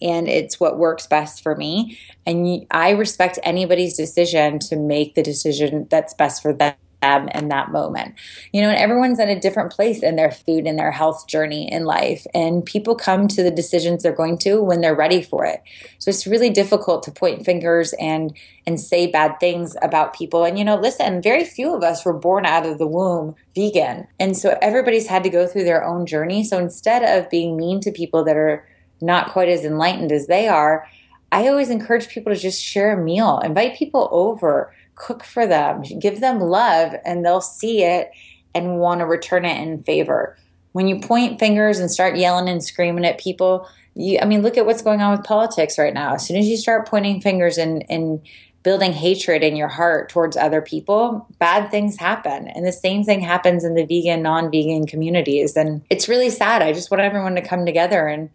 and 0.00 0.28
it's 0.28 0.60
what 0.60 0.78
works 0.78 1.06
best 1.06 1.42
for 1.42 1.56
me. 1.56 1.98
And 2.26 2.64
I 2.70 2.90
respect 2.90 3.38
anybody's 3.42 3.96
decision 3.96 4.60
to 4.60 4.76
make 4.76 5.14
the 5.14 5.22
decision 5.22 5.88
that's 5.90 6.14
best 6.14 6.42
for 6.42 6.52
them 6.52 6.74
them 7.02 7.28
in 7.28 7.48
that 7.48 7.70
moment. 7.70 8.14
You 8.52 8.62
know, 8.62 8.70
and 8.70 8.78
everyone's 8.78 9.20
at 9.20 9.28
a 9.28 9.38
different 9.38 9.72
place 9.72 10.02
in 10.02 10.16
their 10.16 10.30
food 10.30 10.66
and 10.66 10.78
their 10.78 10.90
health 10.90 11.26
journey 11.26 11.70
in 11.70 11.84
life. 11.84 12.26
And 12.34 12.64
people 12.64 12.94
come 12.94 13.28
to 13.28 13.42
the 13.42 13.50
decisions 13.50 14.02
they're 14.02 14.12
going 14.12 14.38
to 14.38 14.62
when 14.62 14.80
they're 14.80 14.94
ready 14.94 15.22
for 15.22 15.44
it. 15.44 15.62
So 15.98 16.10
it's 16.10 16.26
really 16.26 16.50
difficult 16.50 17.02
to 17.04 17.10
point 17.10 17.44
fingers 17.44 17.94
and 17.98 18.36
and 18.66 18.80
say 18.80 19.06
bad 19.06 19.40
things 19.40 19.76
about 19.80 20.14
people. 20.14 20.44
And 20.44 20.58
you 20.58 20.64
know, 20.64 20.76
listen, 20.76 21.22
very 21.22 21.44
few 21.44 21.74
of 21.74 21.82
us 21.82 22.04
were 22.04 22.12
born 22.12 22.44
out 22.44 22.66
of 22.66 22.78
the 22.78 22.86
womb 22.86 23.34
vegan. 23.54 24.06
And 24.20 24.36
so 24.36 24.58
everybody's 24.60 25.06
had 25.06 25.22
to 25.24 25.30
go 25.30 25.46
through 25.46 25.64
their 25.64 25.84
own 25.84 26.06
journey. 26.06 26.44
So 26.44 26.58
instead 26.58 27.02
of 27.02 27.30
being 27.30 27.56
mean 27.56 27.80
to 27.80 27.90
people 27.90 28.24
that 28.24 28.36
are 28.36 28.66
not 29.00 29.30
quite 29.30 29.48
as 29.48 29.64
enlightened 29.64 30.12
as 30.12 30.26
they 30.26 30.48
are, 30.48 30.86
I 31.30 31.48
always 31.48 31.70
encourage 31.70 32.08
people 32.08 32.32
to 32.32 32.38
just 32.38 32.62
share 32.62 32.98
a 32.98 33.02
meal, 33.02 33.38
invite 33.40 33.76
people 33.76 34.08
over, 34.10 34.72
cook 34.98 35.24
for 35.24 35.46
them, 35.46 35.82
give 36.00 36.20
them 36.20 36.40
love, 36.40 36.94
and 37.04 37.24
they'll 37.24 37.40
see 37.40 37.82
it 37.82 38.10
and 38.54 38.78
want 38.78 39.00
to 39.00 39.06
return 39.06 39.44
it 39.44 39.60
in 39.60 39.82
favor. 39.82 40.36
When 40.72 40.88
you 40.88 41.00
point 41.00 41.38
fingers 41.38 41.78
and 41.78 41.90
start 41.90 42.16
yelling 42.16 42.48
and 42.48 42.62
screaming 42.62 43.04
at 43.04 43.18
people, 43.18 43.68
you, 43.94 44.18
I 44.20 44.26
mean, 44.26 44.42
look 44.42 44.56
at 44.56 44.66
what's 44.66 44.82
going 44.82 45.00
on 45.00 45.16
with 45.16 45.26
politics 45.26 45.78
right 45.78 45.94
now. 45.94 46.14
As 46.14 46.26
soon 46.26 46.36
as 46.36 46.46
you 46.46 46.56
start 46.56 46.88
pointing 46.88 47.20
fingers 47.20 47.58
and, 47.58 47.84
and 47.88 48.20
building 48.62 48.92
hatred 48.92 49.42
in 49.42 49.56
your 49.56 49.68
heart 49.68 50.08
towards 50.08 50.36
other 50.36 50.60
people, 50.60 51.26
bad 51.38 51.70
things 51.70 51.96
happen. 51.96 52.48
And 52.48 52.66
the 52.66 52.72
same 52.72 53.04
thing 53.04 53.20
happens 53.20 53.64
in 53.64 53.74
the 53.74 53.84
vegan, 53.84 54.22
non 54.22 54.50
vegan 54.50 54.86
communities. 54.86 55.56
And 55.56 55.82
it's 55.90 56.08
really 56.08 56.30
sad. 56.30 56.62
I 56.62 56.72
just 56.72 56.90
want 56.90 57.02
everyone 57.02 57.34
to 57.36 57.42
come 57.42 57.64
together 57.64 58.06
and 58.06 58.30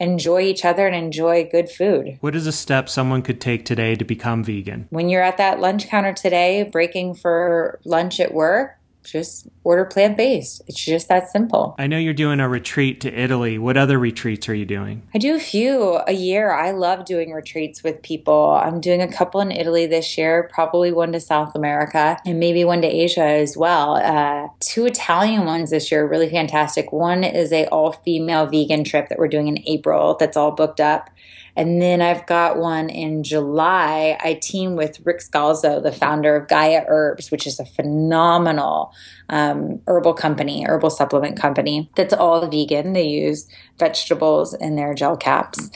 enjoy 0.00 0.42
each 0.42 0.64
other 0.64 0.86
and 0.86 0.96
enjoy 0.96 1.48
good 1.50 1.70
food. 1.70 2.18
What 2.20 2.34
is 2.34 2.46
a 2.46 2.52
step 2.52 2.88
someone 2.88 3.22
could 3.22 3.40
take 3.40 3.64
today 3.64 3.94
to 3.94 4.04
become 4.04 4.44
vegan? 4.44 4.86
When 4.90 5.08
you're 5.08 5.22
at 5.22 5.38
that 5.38 5.60
lunch 5.60 5.88
counter 5.88 6.12
today, 6.12 6.62
breaking 6.64 7.14
for 7.14 7.80
lunch 7.84 8.20
at 8.20 8.34
work, 8.34 8.78
just 9.04 9.48
order 9.64 9.84
plant 9.84 10.16
based. 10.16 10.62
It's 10.66 10.84
just 10.84 11.08
that 11.08 11.30
simple. 11.30 11.74
I 11.78 11.86
know 11.86 11.98
you're 11.98 12.14
doing 12.14 12.40
a 12.40 12.48
retreat 12.48 13.00
to 13.02 13.12
Italy. 13.12 13.58
What 13.58 13.76
other 13.76 13.98
retreats 13.98 14.48
are 14.48 14.54
you 14.54 14.64
doing? 14.64 15.02
I 15.14 15.18
do 15.18 15.34
a 15.34 15.40
few 15.40 16.00
a 16.06 16.12
year. 16.12 16.52
I 16.52 16.70
love 16.70 17.04
doing 17.04 17.32
retreats 17.32 17.82
with 17.82 18.02
people. 18.02 18.50
I'm 18.50 18.80
doing 18.80 19.02
a 19.02 19.12
couple 19.12 19.40
in 19.40 19.50
Italy 19.50 19.86
this 19.86 20.16
year, 20.16 20.48
probably 20.52 20.92
one 20.92 21.12
to 21.12 21.20
South 21.20 21.54
America, 21.54 22.18
and 22.24 22.38
maybe 22.38 22.64
one 22.64 22.82
to 22.82 22.88
Asia 22.88 23.24
as 23.24 23.56
well. 23.56 23.96
Uh, 23.96 24.48
two 24.60 24.86
Italian 24.86 25.44
ones 25.44 25.70
this 25.70 25.90
year, 25.90 26.06
really 26.06 26.30
fantastic. 26.30 26.92
One 26.92 27.24
is 27.24 27.52
a 27.52 27.66
all 27.66 27.92
female 27.92 28.46
vegan 28.46 28.84
trip 28.84 29.08
that 29.08 29.18
we're 29.18 29.28
doing 29.28 29.48
in 29.48 29.62
April. 29.66 30.16
That's 30.18 30.36
all 30.36 30.52
booked 30.52 30.80
up. 30.80 31.10
And 31.54 31.82
then 31.82 32.00
I've 32.00 32.26
got 32.26 32.56
one 32.56 32.88
in 32.88 33.22
July. 33.22 34.16
I 34.20 34.34
team 34.34 34.74
with 34.74 35.04
Ric 35.04 35.18
Scalzo, 35.18 35.82
the 35.82 35.92
founder 35.92 36.36
of 36.36 36.48
Gaia 36.48 36.84
Herbs, 36.88 37.30
which 37.30 37.46
is 37.46 37.60
a 37.60 37.66
phenomenal 37.66 38.94
um, 39.28 39.80
herbal 39.86 40.14
company, 40.14 40.64
herbal 40.64 40.90
supplement 40.90 41.38
company 41.38 41.90
that's 41.94 42.14
all 42.14 42.46
vegan. 42.46 42.94
They 42.94 43.06
use 43.06 43.48
vegetables 43.78 44.54
in 44.54 44.76
their 44.76 44.94
gel 44.94 45.16
caps. 45.16 45.70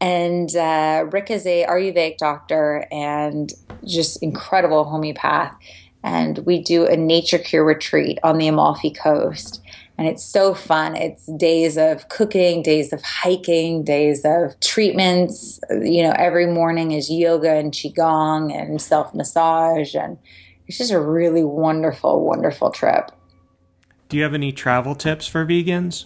And 0.00 0.54
uh, 0.56 1.06
Ric 1.10 1.30
is 1.30 1.46
a 1.46 1.66
Ayurvedic 1.66 2.18
doctor 2.18 2.86
and 2.90 3.52
just 3.84 4.22
incredible 4.22 4.84
homeopath. 4.84 5.54
And 6.02 6.38
we 6.38 6.62
do 6.62 6.86
a 6.86 6.96
nature 6.96 7.38
cure 7.38 7.64
retreat 7.64 8.18
on 8.22 8.38
the 8.38 8.48
Amalfi 8.48 8.90
Coast 8.90 9.60
and 9.98 10.06
it's 10.06 10.24
so 10.24 10.54
fun. 10.54 10.94
It's 10.94 11.26
days 11.26 11.76
of 11.76 12.08
cooking, 12.08 12.62
days 12.62 12.92
of 12.92 13.02
hiking, 13.02 13.82
days 13.82 14.22
of 14.24 14.58
treatments. 14.60 15.58
You 15.70 16.04
know, 16.04 16.14
every 16.16 16.46
morning 16.46 16.92
is 16.92 17.10
yoga 17.10 17.54
and 17.54 17.72
qigong 17.72 18.54
and 18.56 18.80
self 18.80 19.12
massage, 19.12 19.96
and 19.96 20.16
it's 20.68 20.78
just 20.78 20.92
a 20.92 21.00
really 21.00 21.42
wonderful, 21.42 22.24
wonderful 22.24 22.70
trip. 22.70 23.10
Do 24.08 24.16
you 24.16 24.22
have 24.22 24.34
any 24.34 24.52
travel 24.52 24.94
tips 24.94 25.26
for 25.26 25.44
vegans? 25.44 26.04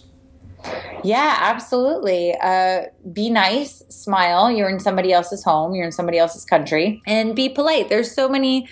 Yeah, 1.03 1.37
absolutely. 1.41 2.35
Uh, 2.41 2.83
be 3.11 3.29
nice, 3.29 3.83
smile. 3.89 4.49
You're 4.49 4.69
in 4.69 4.79
somebody 4.79 5.13
else's 5.13 5.43
home, 5.43 5.75
you're 5.75 5.85
in 5.85 5.91
somebody 5.91 6.17
else's 6.17 6.45
country, 6.45 7.01
and 7.05 7.35
be 7.35 7.47
polite. 7.47 7.89
There's 7.89 8.11
so 8.11 8.27
many 8.27 8.67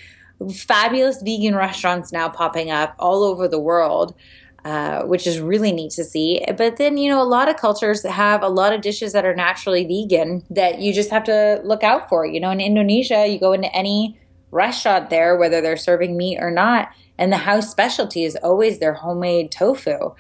fabulous 0.50 1.22
vegan 1.22 1.56
restaurants 1.56 2.12
now 2.12 2.30
popping 2.30 2.72
up 2.72 2.96
all 3.00 3.24
over 3.24 3.48
the 3.48 3.60
world. 3.60 4.16
Uh, 4.64 5.02
which 5.06 5.26
is 5.26 5.40
really 5.40 5.72
neat 5.72 5.90
to 5.90 6.04
see. 6.04 6.40
But 6.56 6.78
then, 6.78 6.96
you 6.96 7.10
know, 7.10 7.20
a 7.20 7.26
lot 7.26 7.50
of 7.50 7.58
cultures 7.58 8.04
have 8.04 8.44
a 8.44 8.48
lot 8.48 8.74
of 8.74 8.82
dishes 8.82 9.12
that 9.14 9.26
are 9.26 9.34
naturally 9.34 9.86
vegan 9.86 10.44
that 10.52 10.78
you 10.78 10.94
just 10.94 11.10
have 11.10 11.24
to 11.24 11.60
look 11.64 11.84
out 11.84 12.08
for. 12.08 12.28
You 12.28 12.40
know, 12.40 12.52
in 12.52 12.62
Indonesia, 12.62 13.26
you 13.28 13.40
go 13.40 13.54
into 13.54 13.76
any 13.76 14.20
restaurant 14.52 15.10
there, 15.10 15.36
whether 15.36 15.62
they're 15.62 15.78
serving 15.78 16.16
meat 16.16 16.38
or 16.40 16.52
not, 16.52 16.90
and 17.18 17.32
the 17.32 17.38
house 17.38 17.72
specialty 17.72 18.24
is 18.24 18.36
always 18.44 18.78
their 18.78 18.94
homemade 18.94 19.52
tofu. 19.52 20.14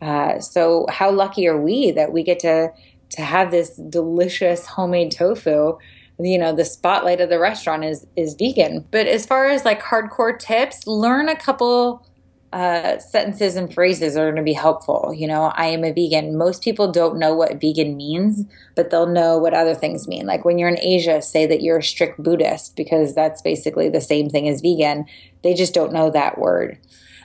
Uh, 0.00 0.38
so, 0.38 0.86
how 0.88 1.10
lucky 1.10 1.48
are 1.48 1.60
we 1.60 1.90
that 1.90 2.12
we 2.12 2.22
get 2.22 2.38
to 2.40 2.72
to 3.10 3.22
have 3.22 3.50
this 3.50 3.74
delicious 3.76 4.64
homemade 4.64 5.10
tofu? 5.10 5.76
You 6.18 6.38
know 6.38 6.52
the 6.52 6.64
spotlight 6.64 7.20
of 7.20 7.28
the 7.28 7.38
restaurant 7.38 7.84
is 7.84 8.06
is 8.16 8.34
vegan 8.34 8.84
but 8.90 9.06
as 9.06 9.24
far 9.24 9.48
as 9.48 9.64
like 9.64 9.82
hardcore 9.82 10.38
tips 10.38 10.86
learn 10.86 11.28
a 11.28 11.36
couple 11.36 12.04
uh, 12.52 12.98
sentences 12.98 13.56
and 13.56 13.72
phrases 13.72 14.16
are 14.16 14.24
going 14.24 14.36
to 14.36 14.42
be 14.42 14.54
helpful. 14.54 15.12
You 15.14 15.26
know, 15.26 15.52
I 15.54 15.66
am 15.66 15.84
a 15.84 15.92
vegan. 15.92 16.36
Most 16.36 16.62
people 16.62 16.90
don't 16.90 17.18
know 17.18 17.34
what 17.34 17.60
vegan 17.60 17.96
means, 17.96 18.44
but 18.74 18.90
they'll 18.90 19.06
know 19.06 19.36
what 19.36 19.52
other 19.52 19.74
things 19.74 20.08
mean. 20.08 20.26
Like 20.26 20.44
when 20.44 20.58
you're 20.58 20.68
in 20.68 20.78
Asia, 20.78 21.20
say 21.20 21.46
that 21.46 21.62
you're 21.62 21.78
a 21.78 21.82
strict 21.82 22.22
Buddhist 22.22 22.74
because 22.74 23.14
that's 23.14 23.42
basically 23.42 23.90
the 23.90 24.00
same 24.00 24.30
thing 24.30 24.48
as 24.48 24.62
vegan. 24.62 25.04
They 25.42 25.52
just 25.52 25.74
don't 25.74 25.92
know 25.92 26.10
that 26.10 26.38
word. 26.38 26.78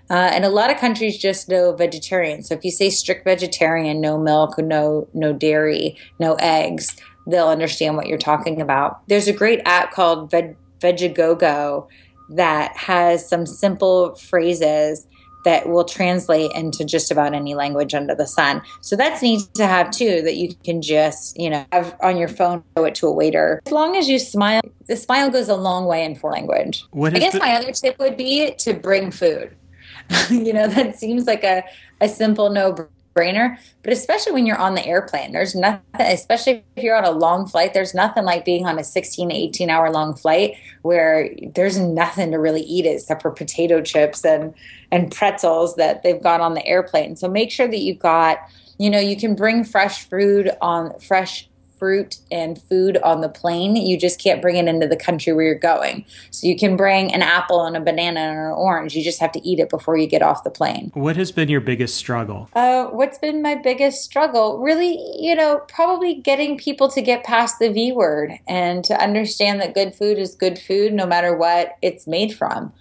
Uh, 0.09 0.29
and 0.33 0.43
a 0.43 0.49
lot 0.49 0.69
of 0.69 0.77
countries 0.77 1.17
just 1.17 1.47
know 1.47 1.71
vegetarian. 1.71 2.43
So 2.43 2.55
if 2.55 2.65
you 2.65 2.71
say 2.71 2.89
strict 2.89 3.23
vegetarian, 3.23 4.01
no 4.01 4.17
milk, 4.17 4.57
no 4.57 5.07
no 5.13 5.31
dairy, 5.31 5.97
no 6.19 6.33
eggs, 6.35 6.97
they'll 7.27 7.47
understand 7.47 7.95
what 7.97 8.07
you're 8.07 8.17
talking 8.17 8.61
about. 8.61 9.07
There's 9.07 9.27
a 9.27 9.33
great 9.33 9.61
app 9.65 9.91
called 9.91 10.31
Veg- 10.31 10.55
Vegagogo 10.79 11.87
that 12.29 12.75
has 12.75 13.27
some 13.27 13.45
simple 13.45 14.15
phrases 14.15 15.07
that 15.45 15.67
will 15.67 15.83
translate 15.83 16.51
into 16.55 16.85
just 16.85 17.11
about 17.11 17.33
any 17.33 17.53
language 17.53 17.93
under 17.93 18.15
the 18.15 18.25
sun. 18.25 18.61
So 18.81 18.95
that's 18.95 19.21
neat 19.21 19.41
to 19.55 19.67
have 19.67 19.91
too, 19.91 20.21
that 20.21 20.35
you 20.35 20.55
can 20.63 20.81
just, 20.81 21.37
you 21.37 21.49
know, 21.49 21.65
have 21.73 21.97
on 22.01 22.15
your 22.17 22.29
phone, 22.29 22.63
show 22.77 22.85
it 22.85 22.95
to 22.95 23.07
a 23.07 23.11
waiter. 23.11 23.61
As 23.65 23.71
long 23.71 23.97
as 23.97 24.07
you 24.07 24.19
smile, 24.19 24.61
the 24.87 24.95
smile 24.95 25.29
goes 25.29 25.49
a 25.49 25.55
long 25.55 25.85
way 25.85 26.05
in 26.05 26.15
foreign 26.15 26.47
language. 26.47 26.85
What 26.91 27.13
I 27.13 27.19
guess 27.19 27.33
the- 27.33 27.39
my 27.39 27.55
other 27.55 27.71
tip 27.71 27.99
would 27.99 28.15
be 28.15 28.53
to 28.59 28.73
bring 28.73 29.11
food. 29.11 29.55
you 30.29 30.53
know, 30.53 30.67
that 30.67 30.97
seems 30.97 31.25
like 31.25 31.43
a, 31.43 31.63
a 32.01 32.07
simple 32.07 32.49
no 32.49 32.75
brainer. 33.13 33.57
But 33.83 33.93
especially 33.93 34.33
when 34.33 34.45
you're 34.45 34.57
on 34.57 34.75
the 34.75 34.85
airplane, 34.85 35.31
there's 35.31 35.55
nothing, 35.55 35.83
especially 35.99 36.63
if 36.75 36.83
you're 36.83 36.95
on 36.95 37.05
a 37.05 37.11
long 37.11 37.47
flight, 37.47 37.73
there's 37.73 37.93
nothing 37.93 38.25
like 38.25 38.45
being 38.45 38.65
on 38.65 38.79
a 38.79 38.83
16, 38.83 39.31
18 39.31 39.69
hour 39.69 39.91
long 39.91 40.15
flight 40.15 40.55
where 40.81 41.29
there's 41.55 41.79
nothing 41.79 42.31
to 42.31 42.37
really 42.37 42.61
eat 42.61 42.85
except 42.85 43.21
for 43.21 43.31
potato 43.31 43.81
chips 43.81 44.25
and, 44.25 44.53
and 44.91 45.11
pretzels 45.11 45.75
that 45.75 46.03
they've 46.03 46.21
got 46.21 46.41
on 46.41 46.53
the 46.53 46.65
airplane. 46.65 47.15
So 47.15 47.27
make 47.27 47.51
sure 47.51 47.67
that 47.67 47.79
you've 47.79 47.99
got, 47.99 48.39
you 48.77 48.89
know, 48.89 48.99
you 48.99 49.15
can 49.15 49.35
bring 49.35 49.63
fresh 49.63 50.07
food 50.09 50.51
on 50.61 50.97
fresh 50.99 51.47
fruit 51.83 52.15
and 52.31 52.61
food 52.61 52.95
on 53.03 53.19
the 53.19 53.27
plane. 53.27 53.75
You 53.75 53.99
just 53.99 54.17
can't 54.17 54.41
bring 54.41 54.55
it 54.55 54.69
into 54.69 54.87
the 54.87 54.95
country 54.95 55.33
where 55.33 55.43
you're 55.43 55.55
going. 55.55 56.05
So 56.31 56.47
you 56.47 56.57
can 56.57 56.77
bring 56.77 57.13
an 57.13 57.21
apple 57.21 57.65
and 57.65 57.75
a 57.75 57.81
banana 57.81 58.21
and 58.21 58.39
an 58.39 58.53
orange. 58.53 58.95
You 58.95 59.03
just 59.03 59.19
have 59.19 59.33
to 59.33 59.45
eat 59.45 59.59
it 59.59 59.69
before 59.69 59.97
you 59.97 60.07
get 60.07 60.21
off 60.21 60.45
the 60.45 60.49
plane. 60.49 60.91
What 60.93 61.17
has 61.17 61.33
been 61.33 61.49
your 61.49 61.59
biggest 61.59 61.95
struggle? 61.95 62.49
Uh, 62.53 62.85
what's 62.85 63.17
been 63.17 63.41
my 63.41 63.55
biggest 63.55 64.01
struggle? 64.01 64.59
Really, 64.59 64.97
you 65.19 65.35
know, 65.35 65.59
probably 65.67 66.15
getting 66.15 66.57
people 66.57 66.87
to 66.87 67.01
get 67.01 67.25
past 67.25 67.59
the 67.59 67.69
V 67.69 67.91
word 67.91 68.31
and 68.47 68.85
to 68.85 68.97
understand 68.97 69.59
that 69.59 69.73
good 69.73 69.93
food 69.93 70.17
is 70.17 70.35
good 70.35 70.57
food 70.57 70.93
no 70.93 71.05
matter 71.05 71.35
what 71.35 71.75
it's 71.81 72.07
made 72.07 72.33
from. 72.33 72.71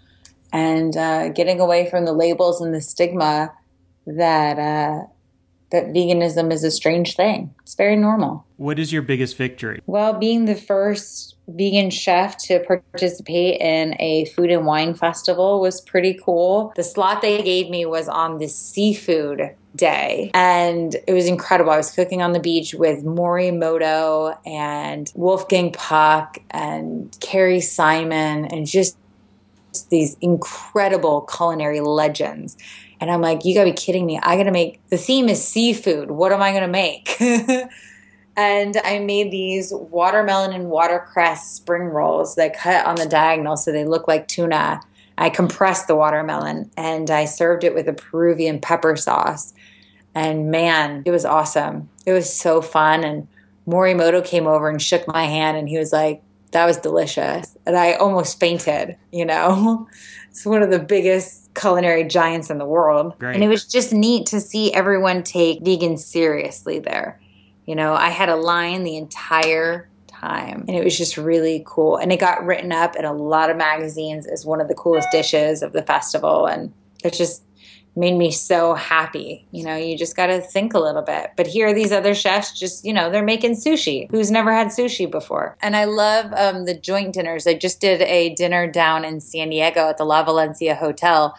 And 0.53 0.97
uh, 0.97 1.31
getting 1.31 1.59
away 1.59 1.91
from 1.91 2.05
the 2.05 2.13
labels 2.13 2.61
and 2.61 2.73
the 2.73 2.81
stigma 2.81 3.53
that 4.07 4.61
uh, 4.61 5.07
that 5.73 5.87
veganism 5.87 6.53
is 6.53 6.63
a 6.63 6.71
strange 6.71 7.17
thing. 7.17 7.53
It's 7.63 7.75
very 7.75 7.97
normal. 7.97 8.47
What 8.59 8.79
is 8.79 8.93
your 8.93 9.03
biggest 9.03 9.37
victory? 9.37 9.81
Well, 9.87 10.13
being 10.13 10.45
the 10.45 10.55
first 10.55 11.37
vegan 11.49 11.91
chef 11.91 12.37
to 12.37 12.61
participate 12.61 13.61
in 13.61 13.97
a 13.99 14.27
food 14.27 14.51
and 14.51 14.65
wine 14.65 14.95
festival 14.95 15.61
was 15.61 15.81
pretty 15.81 16.19
cool. 16.23 16.73
The 16.77 16.85
slot 16.85 17.23
they 17.23 17.43
gave 17.43 17.69
me 17.71 17.85
was 17.87 18.09
on 18.09 18.39
the 18.39 18.49
seafood 18.49 19.55
day 19.75 20.31
and 20.35 20.95
it 21.07 21.15
was 21.15 21.27
incredible. 21.27 21.73
I 21.73 21.79
was 21.79 21.91
cooking 21.91 22.23
on 22.23 22.33
the 22.33 22.41
beach 22.41 22.75
with 22.75 23.05
Morimoto 23.05 24.37
and 24.47 25.11
Wolfgang 25.15 25.73
Puck 25.73 26.39
and 26.51 27.17
Kerry 27.21 27.61
Simon 27.61 28.45
and 28.45 28.67
just 28.67 28.97
these 29.89 30.17
incredible 30.21 31.23
culinary 31.23 31.81
legends. 31.81 32.57
And 33.03 33.11
I'm 33.11 33.21
like, 33.21 33.45
you 33.45 33.53
gotta 33.53 33.71
be 33.71 33.77
kidding 33.77 34.07
me. 34.07 34.21
I 34.23 34.37
gotta 34.37 34.53
make 34.53 34.79
the 34.91 34.97
theme 34.97 35.29
is 35.29 35.45
seafood. 35.45 36.13
What 36.13 36.31
am 36.31 36.41
I 36.41 36.53
gonna 36.53 36.69
make? 36.69 37.21
and 38.37 38.77
I 38.85 39.01
made 39.01 39.33
these 39.33 39.73
watermelon 39.75 40.53
and 40.53 40.71
watercress 40.71 41.51
spring 41.51 41.87
rolls 41.87 42.37
that 42.37 42.57
cut 42.57 42.87
on 42.87 42.95
the 42.95 43.07
diagonal 43.07 43.57
so 43.57 43.73
they 43.73 43.85
look 43.85 44.07
like 44.07 44.29
tuna. 44.29 44.81
I 45.19 45.31
compressed 45.31 45.89
the 45.89 45.97
watermelon 45.97 46.71
and 46.77 47.11
I 47.11 47.25
served 47.25 47.65
it 47.65 47.75
with 47.75 47.89
a 47.89 47.93
Peruvian 47.93 48.61
pepper 48.61 48.95
sauce. 48.95 49.53
And 50.15 50.53
man, 50.53 51.03
it 51.05 51.11
was 51.11 51.25
awesome. 51.25 51.91
It 52.07 52.13
was 52.13 52.33
so 52.33 52.63
fun. 52.63 53.03
And 53.03 53.27
Morimoto 53.67 54.25
came 54.25 54.47
over 54.47 54.69
and 54.69 54.81
shook 54.81 55.09
my 55.09 55.25
hand 55.25 55.57
and 55.57 55.69
he 55.69 55.77
was 55.77 55.93
like, 55.93 56.23
that 56.53 56.67
was 56.67 56.77
delicious. 56.77 57.59
And 57.67 57.77
I 57.77 57.95
almost 57.95 58.39
fainted, 58.39 58.97
you 59.11 59.25
know? 59.25 59.89
It's 60.33 60.47
one 60.47 60.63
of 60.63 60.71
the 60.71 60.79
biggest 60.79 61.53
culinary 61.55 62.05
giants 62.05 62.49
in 62.49 62.57
the 62.57 62.65
world. 62.65 63.19
Great. 63.19 63.35
And 63.35 63.45
it 63.45 63.49
was 63.49 63.67
just 63.67 63.93
neat 63.93 64.25
to 64.29 64.41
see 64.41 64.73
everyone 64.73 65.23
take 65.23 65.61
vegan 65.63 65.99
seriously 65.99 66.79
there. 66.79 67.21
You 67.67 67.77
know, 67.77 67.93
I 67.93 68.09
had 68.09 68.31
a 68.31 68.37
line 68.37 68.83
the 68.83 68.97
entire 68.97 69.91
time 70.09 70.65
and 70.67 70.75
it 70.75 70.83
was 70.83 70.97
just 70.97 71.19
really 71.19 71.63
cool. 71.67 71.99
And 71.99 72.11
it 72.11 72.19
got 72.19 72.47
written 72.47 72.73
up 72.73 72.97
in 72.97 73.05
a 73.05 73.13
lot 73.13 73.51
of 73.51 73.59
magazines 73.59 74.27
as 74.27 74.47
one 74.47 74.63
of 74.63 74.69
the 74.69 74.75
coolest 74.75 75.11
dishes 75.13 75.63
of 75.63 75.75
the 75.75 75.83
festival. 75.83 76.47
And 76.47 76.73
it's 77.05 77.19
just 77.19 77.43
made 77.95 78.17
me 78.17 78.31
so 78.31 78.75
happy. 78.75 79.47
You 79.51 79.65
know, 79.65 79.77
you 79.77 79.99
just 79.99 80.17
got 80.17 80.27
to 80.27 80.41
think 80.41 80.75
a 80.75 80.79
little 80.79 81.03
bit. 81.03 81.33
But 81.37 81.47
here 81.47 81.69
are 81.69 81.75
these 81.75 81.93
other 81.93 82.15
chefs 82.15 82.59
just, 82.59 82.85
you 82.85 82.93
know, 82.93 83.11
they're 83.11 83.23
making 83.23 83.57
sushi. 83.57 84.11
Who's 84.11 84.31
never 84.31 84.53
had 84.53 84.69
sushi 84.69 85.11
before? 85.11 85.57
And 85.61 85.77
I 85.77 85.85
love 85.85 86.33
um, 86.35 86.65
the 86.65 86.75
joint 86.75 87.13
dinners. 87.13 87.47
I 87.47 87.55
just 87.55 87.81
did 87.81 88.01
a 88.03 88.35
dinner 88.35 88.71
down 88.71 89.05
in 89.05 89.21
San 89.21 89.51
Diego 89.51 89.89
at 89.89 89.99
the 89.99 90.05
La 90.05 90.23
Valencia 90.23 90.75
Hotel. 90.75 91.37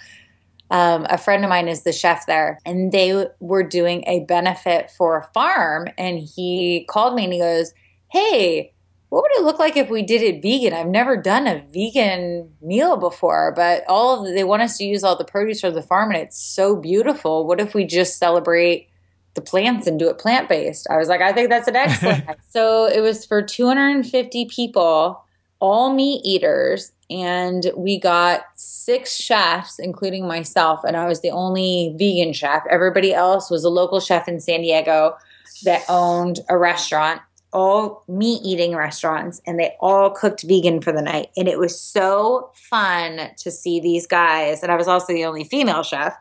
Um, 0.69 1.05
a 1.09 1.17
friend 1.17 1.43
of 1.43 1.49
mine 1.49 1.67
is 1.67 1.83
the 1.83 1.93
chef 1.93 2.25
there, 2.25 2.59
and 2.65 2.91
they 2.91 3.27
were 3.39 3.63
doing 3.63 4.03
a 4.07 4.21
benefit 4.21 4.89
for 4.91 5.17
a 5.17 5.23
farm. 5.33 5.87
And 5.97 6.19
he 6.19 6.85
called 6.89 7.15
me 7.15 7.25
and 7.25 7.33
he 7.33 7.39
goes, 7.39 7.73
Hey, 8.11 8.72
what 9.13 9.21
would 9.21 9.39
it 9.39 9.45
look 9.45 9.59
like 9.59 9.77
if 9.77 9.91
we 9.91 10.01
did 10.01 10.23
it 10.23 10.41
vegan? 10.41 10.73
I've 10.73 10.87
never 10.87 11.15
done 11.15 11.45
a 11.45 11.63
vegan 11.71 12.51
meal 12.63 12.97
before, 12.97 13.53
but 13.55 13.83
all 13.87 14.19
of 14.19 14.25
the, 14.25 14.33
they 14.33 14.43
want 14.43 14.63
us 14.63 14.75
to 14.79 14.85
use 14.85 15.03
all 15.03 15.15
the 15.15 15.23
produce 15.23 15.61
from 15.61 15.75
the 15.75 15.83
farm 15.83 16.09
and 16.09 16.19
it's 16.19 16.43
so 16.43 16.75
beautiful. 16.75 17.45
What 17.45 17.61
if 17.61 17.75
we 17.75 17.85
just 17.85 18.17
celebrate 18.17 18.89
the 19.35 19.41
plants 19.41 19.85
and 19.85 19.99
do 19.99 20.09
it 20.09 20.17
plant 20.17 20.49
based? 20.49 20.87
I 20.89 20.97
was 20.97 21.09
like, 21.09 21.21
I 21.21 21.31
think 21.31 21.49
that's 21.49 21.67
an 21.67 21.75
excellent. 21.75 22.25
so 22.49 22.87
it 22.87 23.01
was 23.01 23.23
for 23.23 23.43
250 23.43 24.45
people, 24.45 25.23
all 25.59 25.93
meat 25.93 26.21
eaters, 26.25 26.91
and 27.11 27.71
we 27.77 27.99
got 27.99 28.45
six 28.55 29.15
chefs, 29.15 29.77
including 29.77 30.27
myself, 30.27 30.83
and 30.83 30.97
I 30.97 31.07
was 31.07 31.21
the 31.21 31.29
only 31.29 31.93
vegan 31.99 32.33
chef. 32.33 32.63
Everybody 32.67 33.13
else 33.13 33.51
was 33.51 33.63
a 33.63 33.69
local 33.69 33.99
chef 33.99 34.27
in 34.27 34.39
San 34.39 34.61
Diego 34.61 35.17
that 35.65 35.83
owned 35.87 36.39
a 36.49 36.57
restaurant 36.57 37.21
all 37.53 38.03
meat 38.07 38.41
eating 38.43 38.75
restaurants 38.75 39.41
and 39.45 39.59
they 39.59 39.75
all 39.79 40.09
cooked 40.09 40.43
vegan 40.43 40.81
for 40.81 40.91
the 40.91 41.01
night. 41.01 41.29
And 41.37 41.47
it 41.47 41.59
was 41.59 41.79
so 41.79 42.51
fun 42.53 43.31
to 43.37 43.51
see 43.51 43.79
these 43.79 44.07
guys. 44.07 44.63
And 44.63 44.71
I 44.71 44.75
was 44.75 44.87
also 44.87 45.13
the 45.13 45.25
only 45.25 45.43
female 45.43 45.83
chef, 45.83 46.15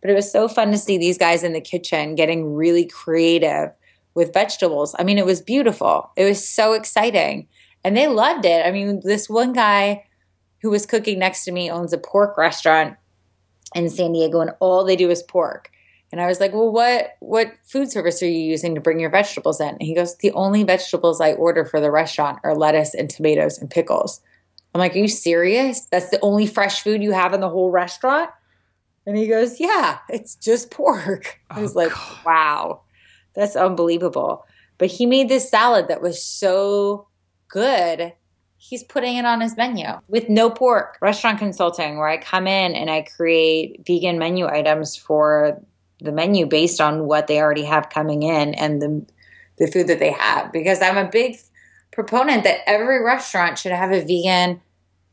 but 0.00 0.10
it 0.10 0.14
was 0.14 0.30
so 0.30 0.48
fun 0.48 0.70
to 0.70 0.78
see 0.78 0.98
these 0.98 1.18
guys 1.18 1.42
in 1.42 1.52
the 1.52 1.60
kitchen 1.60 2.14
getting 2.14 2.54
really 2.54 2.86
creative 2.86 3.70
with 4.14 4.32
vegetables. 4.32 4.94
I 4.98 5.04
mean, 5.04 5.18
it 5.18 5.26
was 5.26 5.42
beautiful. 5.42 6.10
It 6.16 6.24
was 6.24 6.48
so 6.48 6.72
exciting. 6.72 7.48
And 7.84 7.96
they 7.96 8.08
loved 8.08 8.44
it. 8.44 8.64
I 8.66 8.72
mean, 8.72 9.00
this 9.04 9.28
one 9.28 9.52
guy 9.52 10.06
who 10.62 10.70
was 10.70 10.86
cooking 10.86 11.18
next 11.18 11.44
to 11.44 11.52
me 11.52 11.70
owns 11.70 11.92
a 11.92 11.98
pork 11.98 12.36
restaurant 12.38 12.96
in 13.74 13.90
San 13.90 14.12
Diego, 14.12 14.40
and 14.40 14.52
all 14.58 14.84
they 14.84 14.96
do 14.96 15.10
is 15.10 15.22
pork. 15.22 15.70
And 16.12 16.20
I 16.20 16.26
was 16.26 16.40
like, 16.40 16.52
"Well, 16.52 16.70
what 16.70 17.16
what 17.20 17.52
food 17.64 17.90
service 17.90 18.22
are 18.22 18.28
you 18.28 18.38
using 18.38 18.74
to 18.74 18.80
bring 18.80 19.00
your 19.00 19.10
vegetables 19.10 19.60
in?" 19.60 19.68
And 19.68 19.82
he 19.82 19.94
goes, 19.94 20.16
"The 20.16 20.32
only 20.32 20.62
vegetables 20.62 21.20
I 21.20 21.32
order 21.32 21.64
for 21.64 21.80
the 21.80 21.90
restaurant 21.90 22.38
are 22.44 22.54
lettuce 22.54 22.94
and 22.94 23.10
tomatoes 23.10 23.58
and 23.58 23.70
pickles." 23.70 24.20
I'm 24.74 24.78
like, 24.78 24.94
"Are 24.94 24.98
you 24.98 25.08
serious? 25.08 25.86
That's 25.86 26.10
the 26.10 26.20
only 26.20 26.46
fresh 26.46 26.82
food 26.82 27.02
you 27.02 27.12
have 27.12 27.34
in 27.34 27.40
the 27.40 27.48
whole 27.48 27.70
restaurant?" 27.70 28.30
And 29.04 29.16
he 29.16 29.26
goes, 29.26 29.58
"Yeah, 29.60 29.98
it's 30.08 30.36
just 30.36 30.70
pork." 30.70 31.40
I 31.50 31.58
oh, 31.58 31.62
was 31.62 31.74
oh, 31.74 31.80
like, 31.80 31.92
God. 31.92 32.18
"Wow. 32.24 32.80
That's 33.34 33.56
unbelievable." 33.56 34.44
But 34.78 34.88
he 34.88 35.06
made 35.06 35.28
this 35.28 35.48
salad 35.48 35.88
that 35.88 36.02
was 36.02 36.22
so 36.22 37.08
good. 37.48 38.12
He's 38.58 38.84
putting 38.84 39.16
it 39.16 39.24
on 39.24 39.40
his 39.40 39.56
menu 39.56 39.86
with 40.08 40.28
no 40.28 40.50
pork. 40.50 40.98
Restaurant 41.00 41.38
consulting, 41.38 41.98
where 41.98 42.08
I 42.08 42.16
come 42.18 42.46
in 42.46 42.74
and 42.74 42.90
I 42.90 43.02
create 43.02 43.84
vegan 43.86 44.18
menu 44.18 44.46
items 44.46 44.96
for 44.96 45.62
the 46.00 46.12
menu 46.12 46.46
based 46.46 46.80
on 46.80 47.06
what 47.06 47.26
they 47.26 47.40
already 47.40 47.64
have 47.64 47.90
coming 47.90 48.22
in 48.22 48.54
and 48.54 48.80
the 48.82 49.06
the 49.58 49.66
food 49.66 49.86
that 49.86 49.98
they 49.98 50.12
have. 50.12 50.52
Because 50.52 50.82
I'm 50.82 50.98
a 50.98 51.08
big 51.08 51.38
proponent 51.92 52.44
that 52.44 52.68
every 52.68 53.02
restaurant 53.02 53.58
should 53.58 53.72
have 53.72 53.90
a 53.90 54.04
vegan 54.04 54.60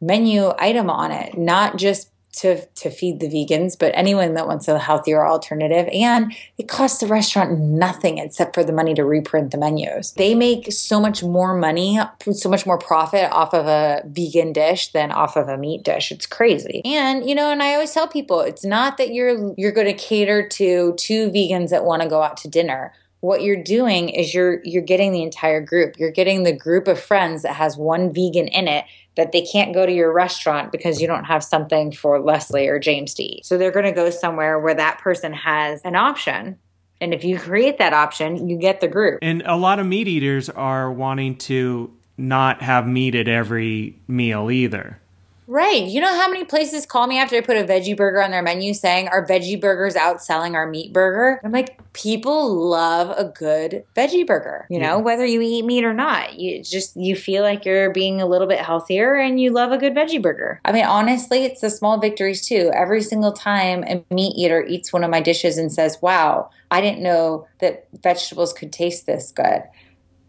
menu 0.01 0.51
item 0.59 0.89
on 0.89 1.11
it, 1.11 1.37
not 1.37 1.77
just 1.77 2.09
to 2.33 2.65
to 2.65 2.89
feed 2.89 3.19
the 3.19 3.27
vegans, 3.27 3.77
but 3.77 3.91
anyone 3.95 4.33
that 4.33 4.47
wants 4.47 4.67
a 4.67 4.79
healthier 4.79 5.25
alternative. 5.25 5.87
And 5.93 6.35
it 6.57 6.67
costs 6.67 6.99
the 6.99 7.07
restaurant 7.07 7.59
nothing 7.59 8.17
except 8.17 8.55
for 8.55 8.63
the 8.63 8.73
money 8.73 8.93
to 8.95 9.05
reprint 9.05 9.51
the 9.51 9.57
menus. 9.57 10.13
They 10.13 10.35
make 10.35 10.71
so 10.71 10.99
much 10.99 11.23
more 11.23 11.53
money, 11.53 11.99
so 12.31 12.49
much 12.49 12.65
more 12.65 12.77
profit 12.77 13.31
off 13.31 13.53
of 13.53 13.67
a 13.67 14.01
vegan 14.05 14.53
dish 14.53 14.91
than 14.91 15.11
off 15.11 15.35
of 15.35 15.47
a 15.47 15.57
meat 15.57 15.83
dish. 15.83 16.11
It's 16.11 16.25
crazy. 16.25 16.81
And 16.85 17.27
you 17.27 17.35
know, 17.35 17.51
and 17.51 17.61
I 17.61 17.73
always 17.73 17.91
tell 17.91 18.07
people, 18.07 18.41
it's 18.41 18.65
not 18.65 18.97
that 18.97 19.13
you're 19.13 19.53
you're 19.57 19.71
going 19.71 19.87
to 19.87 19.93
cater 19.93 20.47
to 20.47 20.93
two 20.97 21.29
vegans 21.29 21.69
that 21.69 21.85
want 21.85 22.01
to 22.01 22.09
go 22.09 22.21
out 22.21 22.37
to 22.37 22.47
dinner 22.47 22.93
what 23.23 23.41
you're 23.41 23.63
doing 23.63 24.09
is 24.09 24.33
you're 24.33 24.59
you're 24.65 24.81
getting 24.81 25.13
the 25.13 25.23
entire 25.23 25.61
group. 25.61 25.97
You're 25.97 26.11
getting 26.11 26.43
the 26.43 26.51
group 26.51 26.89
of 26.89 26.99
friends 26.99 27.43
that 27.43 27.55
has 27.55 27.77
one 27.77 28.13
vegan 28.13 28.49
in 28.49 28.67
it 28.67 28.83
that 29.15 29.31
they 29.31 29.41
can't 29.41 29.73
go 29.73 29.85
to 29.85 29.91
your 29.93 30.11
restaurant 30.11 30.73
because 30.73 30.99
you 30.99 31.07
don't 31.07 31.23
have 31.23 31.41
something 31.41 31.93
for 31.93 32.19
Leslie 32.19 32.67
or 32.67 32.79
James 32.79 33.13
to 33.13 33.23
eat. 33.23 33.45
So 33.45 33.57
they're 33.57 33.71
going 33.71 33.85
to 33.85 33.93
go 33.93 34.09
somewhere 34.09 34.59
where 34.59 34.75
that 34.75 34.99
person 34.99 35.31
has 35.31 35.79
an 35.85 35.95
option. 35.95 36.59
And 36.99 37.13
if 37.13 37.23
you 37.23 37.39
create 37.39 37.77
that 37.77 37.93
option, 37.93 38.49
you 38.49 38.57
get 38.57 38.81
the 38.81 38.89
group. 38.89 39.19
And 39.21 39.41
a 39.45 39.55
lot 39.55 39.79
of 39.79 39.85
meat 39.85 40.09
eaters 40.09 40.49
are 40.49 40.91
wanting 40.91 41.37
to 41.37 41.93
not 42.17 42.61
have 42.61 42.85
meat 42.85 43.15
at 43.15 43.29
every 43.29 44.01
meal 44.05 44.51
either. 44.51 44.99
Right. 45.47 45.85
You 45.85 46.01
know 46.01 46.15
how 46.15 46.29
many 46.29 46.45
places 46.45 46.85
call 46.85 47.07
me 47.07 47.19
after 47.19 47.35
I 47.35 47.41
put 47.41 47.57
a 47.57 47.63
veggie 47.63 47.95
burger 47.97 48.23
on 48.23 48.31
their 48.31 48.41
menu 48.41 48.73
saying 48.73 49.09
our 49.09 49.25
veggie 49.25 49.59
burgers 49.59 49.95
outselling 49.95 50.53
our 50.53 50.67
meat 50.67 50.93
burger? 50.93 51.39
I'm 51.43 51.51
like, 51.51 51.79
people 51.93 52.69
love 52.69 53.13
a 53.17 53.25
good 53.25 53.83
veggie 53.95 54.25
burger, 54.25 54.65
you 54.69 54.79
know, 54.79 54.97
yeah. 54.97 55.01
whether 55.01 55.25
you 55.25 55.41
eat 55.41 55.65
meat 55.65 55.83
or 55.83 55.93
not. 55.93 56.39
You 56.39 56.63
just 56.63 56.95
you 56.95 57.15
feel 57.15 57.43
like 57.43 57.65
you're 57.65 57.91
being 57.91 58.21
a 58.21 58.25
little 58.25 58.47
bit 58.47 58.59
healthier 58.59 59.15
and 59.15 59.39
you 59.39 59.51
love 59.51 59.71
a 59.71 59.77
good 59.77 59.93
veggie 59.93 60.21
burger. 60.21 60.61
I 60.65 60.71
mean, 60.71 60.85
honestly, 60.85 61.43
it's 61.43 61.61
the 61.61 61.69
small 61.69 61.99
victories 61.99 62.45
too. 62.45 62.71
Every 62.73 63.01
single 63.01 63.33
time 63.33 63.83
a 63.83 64.03
meat 64.13 64.33
eater 64.37 64.63
eats 64.63 64.93
one 64.93 65.03
of 65.03 65.11
my 65.11 65.21
dishes 65.21 65.57
and 65.57 65.71
says, 65.71 65.99
"Wow, 66.01 66.49
I 66.71 66.81
didn't 66.81 67.03
know 67.03 67.47
that 67.59 67.87
vegetables 68.01 68.53
could 68.53 68.71
taste 68.71 69.05
this 69.05 69.31
good." 69.31 69.63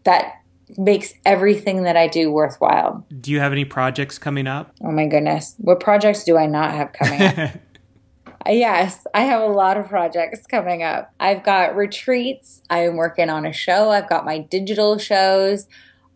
That 0.03 0.41
makes 0.77 1.13
everything 1.25 1.83
that 1.83 1.95
I 1.95 2.07
do 2.07 2.31
worthwhile. 2.31 3.05
Do 3.21 3.31
you 3.31 3.39
have 3.39 3.51
any 3.51 3.65
projects 3.65 4.17
coming 4.17 4.47
up? 4.47 4.73
Oh 4.81 4.91
my 4.91 5.07
goodness. 5.07 5.55
What 5.57 5.79
projects 5.79 6.23
do 6.23 6.37
I 6.37 6.47
not 6.47 6.73
have 6.73 6.93
coming 6.93 7.21
up? 7.21 7.51
yes, 8.47 9.05
I 9.13 9.21
have 9.21 9.41
a 9.41 9.47
lot 9.47 9.77
of 9.77 9.87
projects 9.87 10.45
coming 10.47 10.83
up. 10.83 11.13
I've 11.19 11.43
got 11.43 11.75
retreats. 11.75 12.61
I 12.69 12.79
am 12.85 12.95
working 12.95 13.29
on 13.29 13.45
a 13.45 13.53
show. 13.53 13.89
I've 13.89 14.09
got 14.09 14.25
my 14.25 14.39
digital 14.39 14.97
shows. 14.97 15.67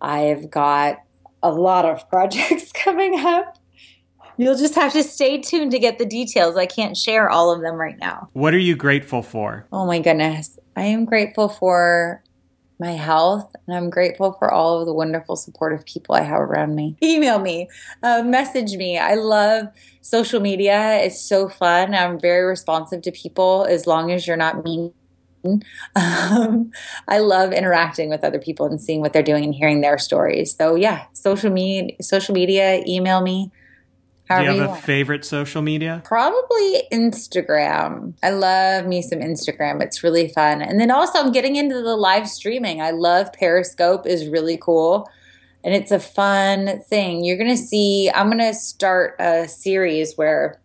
I've 0.02 0.50
got 0.50 0.98
a 1.44 1.52
lot 1.52 1.86
of 1.86 2.10
projects 2.10 2.72
coming 2.72 3.20
up. 3.20 3.58
You'll 4.38 4.58
just 4.58 4.76
have 4.76 4.94
to 4.94 5.04
stay 5.04 5.42
tuned 5.42 5.72
to 5.72 5.80
get 5.80 5.98
the 5.98 6.06
details. 6.06 6.56
I 6.56 6.66
can't 6.66 6.96
share 6.96 7.30
all 7.30 7.52
of 7.52 7.60
them 7.62 7.76
right 7.76 7.98
now. 8.00 8.30
What 8.32 8.54
are 8.54 8.60
you 8.60 8.78
grateful 8.78 9.22
for? 9.22 9.68
Oh 9.74 9.86
my 9.86 10.00
goodness. 10.00 10.58
I 10.78 10.84
am 10.84 11.04
grateful 11.04 11.50
for 11.50 12.24
my 12.80 12.92
health. 12.92 13.54
And 13.68 13.76
I'm 13.76 13.90
grateful 13.90 14.34
for 14.34 14.52
all 14.52 14.80
of 14.80 14.86
the 14.86 14.94
wonderful, 14.94 15.36
supportive 15.36 15.86
people 15.86 16.16
I 16.16 16.22
have 16.22 16.42
around 16.42 16.76
me. 16.76 16.96
Email 17.04 17.40
me, 17.40 17.70
uh, 18.04 18.24
message 18.24 18.76
me. 18.76 18.98
I 18.98 19.16
love 19.16 19.68
social 20.02 20.40
media. 20.40 20.98
It's 20.98 21.22
so 21.22 21.50
fun. 21.50 21.94
I'm 21.94 22.20
very 22.20 22.46
responsive 22.46 23.02
to 23.04 23.12
people 23.12 23.66
as 23.70 23.86
long 23.86 24.12
as 24.12 24.26
you're 24.28 24.38
not 24.38 24.64
mean 24.64 24.94
Um, 25.96 26.72
I 27.08 27.20
love 27.20 27.52
interacting 27.52 28.10
with 28.10 28.24
other 28.24 28.40
people 28.40 28.66
and 28.66 28.80
seeing 28.80 29.02
what 29.02 29.14
they're 29.14 29.24
doing 29.24 29.44
and 29.44 29.54
hearing 29.54 29.82
their 29.82 29.98
stories. 29.98 30.56
So 30.56 30.76
yeah, 30.76 31.06
social 31.14 31.52
media, 31.52 31.96
social 32.02 32.34
media, 32.34 32.84
email 32.88 33.22
me. 33.22 33.52
Do 34.30 34.44
you 34.44 34.50
have 34.50 34.60
a 34.60 34.68
want. 34.68 34.84
favorite 34.84 35.26
social 35.26 35.64
media? 35.64 36.04
Probably 36.06 36.84
Instagram. 36.92 38.14
I 38.22 38.30
love 38.30 38.86
me 38.86 39.02
some 39.02 39.20
Instagram. 39.20 39.82
It's 39.82 40.04
really 40.04 40.28
fun. 40.28 40.62
And 40.62 40.80
then 40.80 40.92
also 40.92 41.20
I'm 41.20 41.32
getting 41.32 41.56
into 41.56 41.82
the 41.82 41.96
live 41.96 42.30
streaming. 42.30 42.80
I 42.80 42.92
love 42.92 43.34
Periscope 43.34 44.06
is 44.06 44.28
really 44.28 44.58
cool. 44.58 45.10
And 45.64 45.74
it's 45.74 45.92
a 45.92 46.00
fun 46.00 46.82
thing. 46.84 47.24
You're 47.24 47.38
going 47.38 47.50
to 47.50 47.58
see 47.58 48.12
I'm 48.14 48.28
going 48.28 48.38
to 48.38 48.54
start 48.54 49.16
a 49.20 49.48
series 49.48 50.16
where 50.16 50.62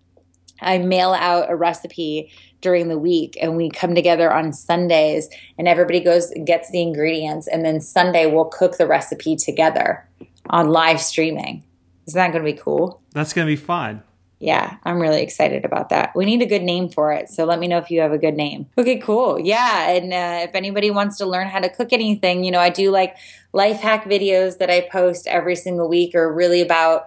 I 0.61 0.77
mail 0.79 1.12
out 1.12 1.50
a 1.50 1.57
recipe 1.57 2.31
during 2.61 2.88
the 2.88 2.98
week 2.98 3.37
and 3.40 3.57
we 3.57 3.70
come 3.70 3.94
together 3.94 4.33
on 4.33 4.53
Sundays 4.53 5.29
and 5.59 5.68
everybody 5.68 6.00
goes 6.00 6.33
gets 6.44 6.70
the 6.70 6.81
ingredients 6.81 7.46
and 7.46 7.64
then 7.64 7.81
Sunday 7.81 8.27
we'll 8.27 8.46
cook 8.46 8.77
the 8.77 8.87
recipe 8.87 9.37
together 9.37 10.07
on 10.50 10.68
live 10.68 11.00
streaming. 11.00 11.64
Isn't 12.06 12.18
that 12.18 12.32
going 12.32 12.44
to 12.44 12.52
be 12.52 12.58
cool? 12.58 13.02
That's 13.12 13.32
going 13.32 13.46
to 13.46 13.52
be 13.52 13.56
fun. 13.56 14.02
Yeah, 14.40 14.76
I'm 14.84 15.00
really 15.00 15.22
excited 15.22 15.64
about 15.64 15.88
that. 15.88 16.14
We 16.14 16.26
need 16.26 16.42
a 16.42 16.46
good 16.46 16.62
name 16.62 16.90
for 16.90 17.12
it. 17.12 17.30
So 17.30 17.44
let 17.44 17.58
me 17.58 17.66
know 17.66 17.78
if 17.78 17.90
you 17.90 18.00
have 18.00 18.12
a 18.12 18.18
good 18.18 18.34
name. 18.34 18.66
Okay, 18.76 18.98
cool. 18.98 19.40
Yeah. 19.40 19.88
And 19.88 20.12
uh, 20.12 20.46
if 20.48 20.54
anybody 20.54 20.90
wants 20.90 21.16
to 21.18 21.26
learn 21.26 21.46
how 21.46 21.60
to 21.60 21.70
cook 21.70 21.92
anything, 21.92 22.44
you 22.44 22.50
know, 22.50 22.60
I 22.60 22.68
do 22.68 22.90
like 22.90 23.16
life 23.54 23.80
hack 23.80 24.04
videos 24.04 24.58
that 24.58 24.68
I 24.68 24.82
post 24.82 25.26
every 25.28 25.56
single 25.56 25.88
week 25.88 26.14
are 26.14 26.30
really 26.30 26.60
about 26.60 27.06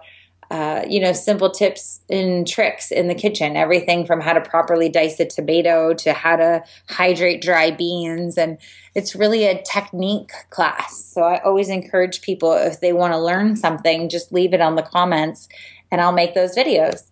uh, 0.50 0.82
you 0.88 0.98
know, 0.98 1.12
simple 1.12 1.50
tips 1.50 2.00
and 2.08 2.46
tricks 2.46 2.90
in 2.90 3.08
the 3.08 3.14
kitchen. 3.14 3.56
Everything 3.56 4.06
from 4.06 4.20
how 4.20 4.32
to 4.32 4.40
properly 4.40 4.88
dice 4.88 5.20
a 5.20 5.26
tomato 5.26 5.92
to 5.94 6.12
how 6.12 6.36
to 6.36 6.64
hydrate 6.88 7.42
dry 7.42 7.70
beans. 7.70 8.38
And 8.38 8.58
it's 8.94 9.14
really 9.14 9.44
a 9.44 9.62
technique 9.62 10.32
class. 10.50 11.04
So 11.04 11.22
I 11.22 11.42
always 11.42 11.68
encourage 11.68 12.22
people 12.22 12.52
if 12.54 12.80
they 12.80 12.94
want 12.94 13.12
to 13.12 13.18
learn 13.18 13.56
something, 13.56 14.08
just 14.08 14.32
leave 14.32 14.54
it 14.54 14.60
on 14.62 14.74
the 14.74 14.82
comments 14.82 15.48
and 15.90 16.00
I'll 16.00 16.12
make 16.12 16.34
those 16.34 16.56
videos. 16.56 17.10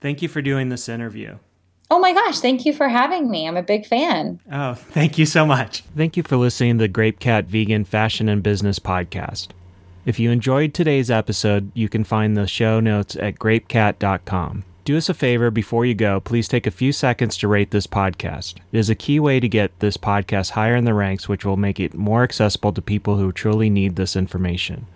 Thank 0.00 0.22
you 0.22 0.28
for 0.28 0.42
doing 0.42 0.68
this 0.68 0.88
interview. 0.88 1.38
Oh 1.90 1.98
my 1.98 2.12
gosh, 2.12 2.40
thank 2.40 2.64
you 2.64 2.72
for 2.72 2.88
having 2.88 3.30
me. 3.30 3.46
I'm 3.46 3.56
a 3.56 3.62
big 3.62 3.86
fan. 3.86 4.40
Oh, 4.50 4.74
thank 4.74 5.18
you 5.18 5.26
so 5.26 5.44
much. 5.44 5.82
Thank 5.96 6.16
you 6.16 6.22
for 6.22 6.36
listening 6.36 6.78
to 6.78 6.84
the 6.84 6.88
Grape 6.88 7.20
Cat 7.20 7.44
Vegan 7.44 7.84
Fashion 7.84 8.28
and 8.28 8.42
Business 8.42 8.78
Podcast. 8.78 9.48
If 10.06 10.18
you 10.18 10.30
enjoyed 10.30 10.74
today's 10.74 11.10
episode, 11.10 11.72
you 11.72 11.88
can 11.88 12.04
find 12.04 12.36
the 12.36 12.46
show 12.46 12.78
notes 12.78 13.16
at 13.16 13.38
grapecat.com. 13.38 14.64
Do 14.84 14.98
us 14.98 15.08
a 15.08 15.14
favor 15.14 15.50
before 15.50 15.86
you 15.86 15.94
go, 15.94 16.20
please 16.20 16.46
take 16.46 16.66
a 16.66 16.70
few 16.70 16.92
seconds 16.92 17.38
to 17.38 17.48
rate 17.48 17.70
this 17.70 17.86
podcast. 17.86 18.56
It 18.70 18.78
is 18.78 18.90
a 18.90 18.94
key 18.94 19.18
way 19.18 19.40
to 19.40 19.48
get 19.48 19.78
this 19.78 19.96
podcast 19.96 20.50
higher 20.50 20.76
in 20.76 20.84
the 20.84 20.92
ranks, 20.92 21.26
which 21.26 21.46
will 21.46 21.56
make 21.56 21.80
it 21.80 21.94
more 21.94 22.22
accessible 22.22 22.70
to 22.74 22.82
people 22.82 23.16
who 23.16 23.32
truly 23.32 23.70
need 23.70 23.96
this 23.96 24.14
information. 24.14 24.86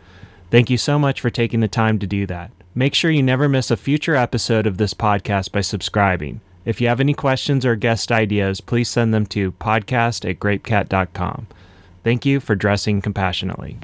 Thank 0.50 0.68
you 0.68 0.76
so 0.76 0.98
much 0.98 1.22
for 1.22 1.30
taking 1.30 1.60
the 1.60 1.68
time 1.68 1.98
to 2.00 2.06
do 2.06 2.26
that. 2.26 2.50
Make 2.74 2.94
sure 2.94 3.10
you 3.10 3.22
never 3.22 3.48
miss 3.48 3.70
a 3.70 3.78
future 3.78 4.14
episode 4.14 4.66
of 4.66 4.76
this 4.76 4.92
podcast 4.92 5.52
by 5.52 5.62
subscribing. 5.62 6.42
If 6.66 6.82
you 6.82 6.88
have 6.88 7.00
any 7.00 7.14
questions 7.14 7.64
or 7.64 7.76
guest 7.76 8.12
ideas, 8.12 8.60
please 8.60 8.90
send 8.90 9.14
them 9.14 9.24
to 9.28 9.52
podcast 9.52 10.28
at 10.28 10.38
grapecat.com. 10.38 11.46
Thank 12.04 12.26
you 12.26 12.40
for 12.40 12.54
dressing 12.54 13.00
compassionately. 13.00 13.78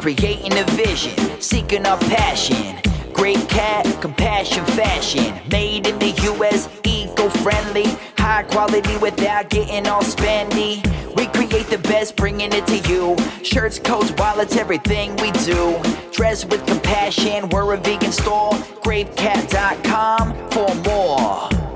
Creating 0.00 0.56
a 0.56 0.64
vision, 0.70 1.14
seeking 1.40 1.84
our 1.84 1.98
passion. 1.98 2.80
Grape 3.12 3.46
Cat, 3.50 3.84
compassion 4.00 4.64
fashion, 4.64 5.38
made 5.50 5.86
in 5.86 5.98
the 5.98 6.12
US, 6.32 6.70
eco-friendly, 6.84 7.84
high 8.16 8.44
quality 8.44 8.96
without 8.96 9.50
getting 9.50 9.86
all 9.86 10.00
spendy. 10.02 10.80
We 11.16 11.26
create 11.26 11.66
the 11.66 11.78
best, 11.78 12.16
bringing 12.16 12.50
it 12.52 12.66
to 12.68 12.78
you. 12.88 13.14
Shirts, 13.44 13.78
coats, 13.78 14.12
wallets, 14.12 14.56
everything 14.56 15.16
we 15.16 15.32
do. 15.32 15.78
Dress 16.12 16.46
with 16.46 16.66
compassion, 16.66 17.50
we're 17.50 17.74
a 17.74 17.76
vegan 17.76 18.12
store. 18.12 18.52
GrapeCat.com 18.82 20.50
for 20.50 20.74
more. 20.76 21.69